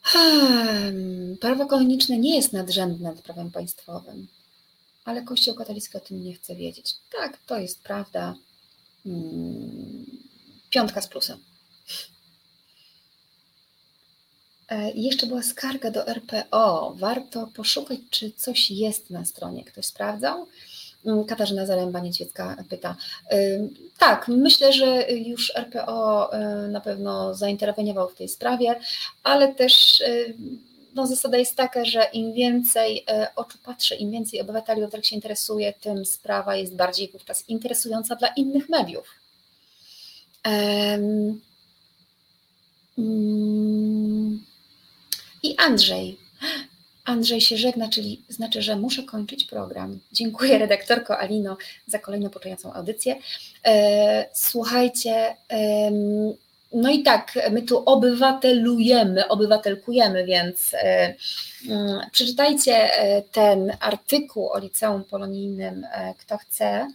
[0.03, 4.29] Hmm, prawo kanoniczne nie jest nadrzędne nad prawem państwowym,
[5.05, 6.95] ale Kościół katolicki o tym nie chce wiedzieć.
[7.17, 8.35] Tak, to jest prawda.
[9.05, 10.07] Hmm,
[10.71, 11.39] piątka z plusem.
[14.69, 16.95] E, jeszcze była skarga do RPO.
[16.97, 19.65] Warto poszukać, czy coś jest na stronie.
[19.65, 20.47] Ktoś sprawdzał?
[21.07, 22.97] Mm, Katarzyna Zaręba-Niedźwiecka pyta.
[23.99, 28.81] Tak, myślę, że już RPO y, na pewno zainteresował w tej sprawie,
[29.23, 30.03] ale też
[30.95, 35.17] no, zasada jest taka, że im więcej y, oczu patrzy, im więcej obywateli tak się
[35.17, 39.07] interesuje, tym sprawa jest bardziej wówczas interesująca dla innych mediów.
[40.45, 41.41] Mm,
[45.43, 46.19] I Andrzej
[47.05, 49.99] Andrzej się żegna, czyli znaczy, że muszę kończyć program.
[50.13, 53.17] Dziękuję redaktorko Alino za kolejną poczęcą audycję.
[53.65, 55.37] E, słuchajcie,
[56.75, 61.15] no i tak, my tu obywatelujemy, obywatelkujemy, więc e,
[61.69, 65.87] mm, przeczytajcie e, ten artykuł o liceum polonijnym,
[66.19, 66.89] kto chce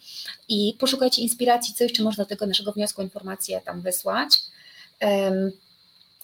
[0.49, 4.29] i poszukajcie inspiracji, co jeszcze można do tego naszego wniosku, informację tam wysłać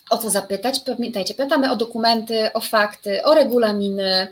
[0.09, 0.79] o co zapytać.
[0.79, 4.27] Pamiętajcie, pytamy o dokumenty, o fakty, o regulaminy,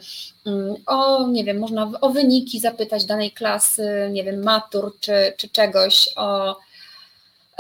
[0.46, 5.50] mm, o, nie wiem, można o wyniki zapytać danej klasy, nie wiem, matur czy, czy
[5.50, 6.58] czegoś, o,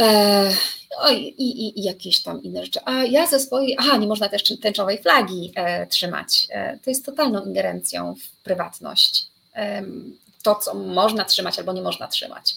[0.01, 0.51] e,
[0.97, 2.79] o i, i, i, jakieś tam inne rzeczy.
[2.85, 6.47] A ja ze swojej, aha, nie można też tęczowej flagi e, trzymać.
[6.49, 9.27] E, to jest totalną ingerencją w prywatność.
[9.55, 9.83] E,
[10.43, 12.55] to, co można trzymać albo nie można trzymać.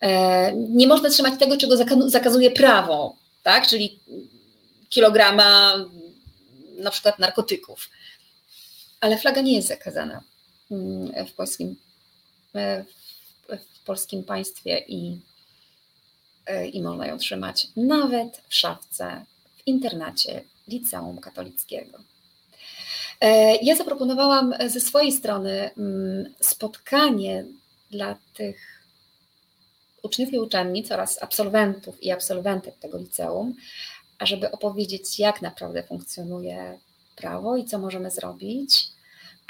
[0.00, 1.76] E, nie można trzymać tego, czego
[2.06, 3.66] zakazuje prawo, tak?
[3.66, 3.98] Czyli
[4.88, 5.74] kilograma
[6.78, 7.90] na przykład narkotyków.
[9.00, 10.22] Ale flaga nie jest zakazana
[10.70, 11.76] mm, w polskim,
[13.48, 15.20] w polskim państwie i,
[16.72, 19.24] i można ją trzymać nawet w szafce
[19.56, 21.98] w internacie liceum katolickiego.
[23.20, 27.44] E, ja zaproponowałam ze swojej strony mm, spotkanie
[27.90, 28.82] dla tych
[30.02, 33.54] uczniów i uczennic oraz absolwentów i absolwentek tego liceum,
[34.18, 36.78] ażeby opowiedzieć, jak naprawdę funkcjonuje
[37.16, 38.88] prawo i co możemy zrobić.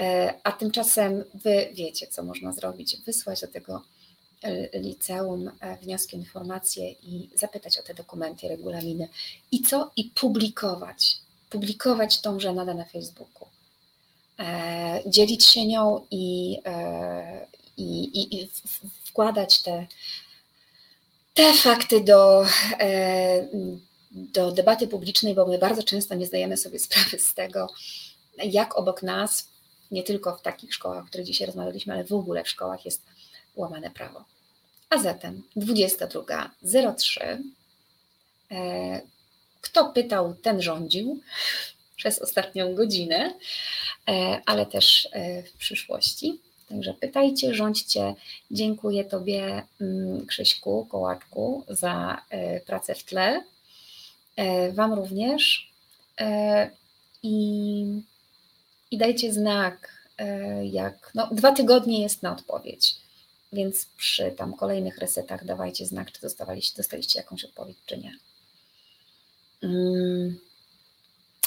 [0.01, 2.97] E, a tymczasem wy wiecie, co można zrobić.
[3.07, 3.91] Wysłać do tego e,
[4.74, 9.09] liceum e, wnioski informacje i zapytać o te dokumenty, regulaminy.
[9.53, 9.90] I co?
[9.97, 11.16] I publikować.
[11.51, 13.49] Publikować tą żenadę na Facebooku.
[14.38, 18.49] E, dzielić się nią i, e, i, i
[19.05, 19.86] wkładać te,
[21.34, 22.45] te fakty do,
[22.80, 23.49] e,
[24.11, 27.68] do debaty publicznej, bo my bardzo często nie zdajemy sobie sprawy z tego,
[28.45, 29.49] jak obok nas,
[29.90, 33.03] nie tylko w takich szkołach, o których dzisiaj rozmawialiśmy, ale w ogóle w szkołach jest
[33.57, 34.24] łamane prawo.
[34.95, 37.38] A zatem 22.03.
[39.61, 41.20] Kto pytał, ten rządził
[41.97, 43.34] przez ostatnią godzinę,
[44.47, 45.09] ale też
[45.55, 46.40] w przyszłości.
[46.72, 48.14] Także pytajcie, rządźcie.
[48.51, 53.45] Dziękuję Tobie, mm, Krzyśku Kołaczku, za e, pracę w tle.
[54.36, 55.70] E, wam również.
[56.20, 56.70] E,
[57.22, 58.03] I,
[58.90, 60.09] i dajcie znak,
[60.62, 61.11] jak.
[61.14, 62.95] No, dwa tygodnie jest na odpowiedź,
[63.53, 68.12] więc przy tam kolejnych resetach dawajcie znak, czy dostawaliście, dostaliście jakąś odpowiedź, czy nie.
[69.62, 70.38] Mm.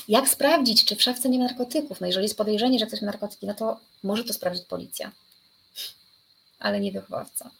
[0.07, 2.01] Jak sprawdzić, czy w szafce nie ma narkotyków?
[2.01, 5.11] No jeżeli jest podejrzenie, że ktoś ma narkotyki, no to może to sprawdzić policja,
[6.59, 7.51] ale nie wychowawca.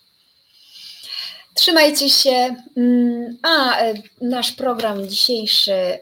[1.54, 2.56] Trzymajcie się.
[2.78, 6.00] Mm, a e, nasz program dzisiejszy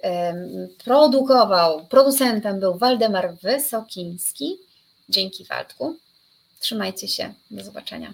[0.83, 4.57] produkował, producentem był Waldemar Wysokiński.
[5.09, 5.95] Dzięki Waldku.
[6.59, 7.33] Trzymajcie się.
[7.51, 8.13] Do zobaczenia.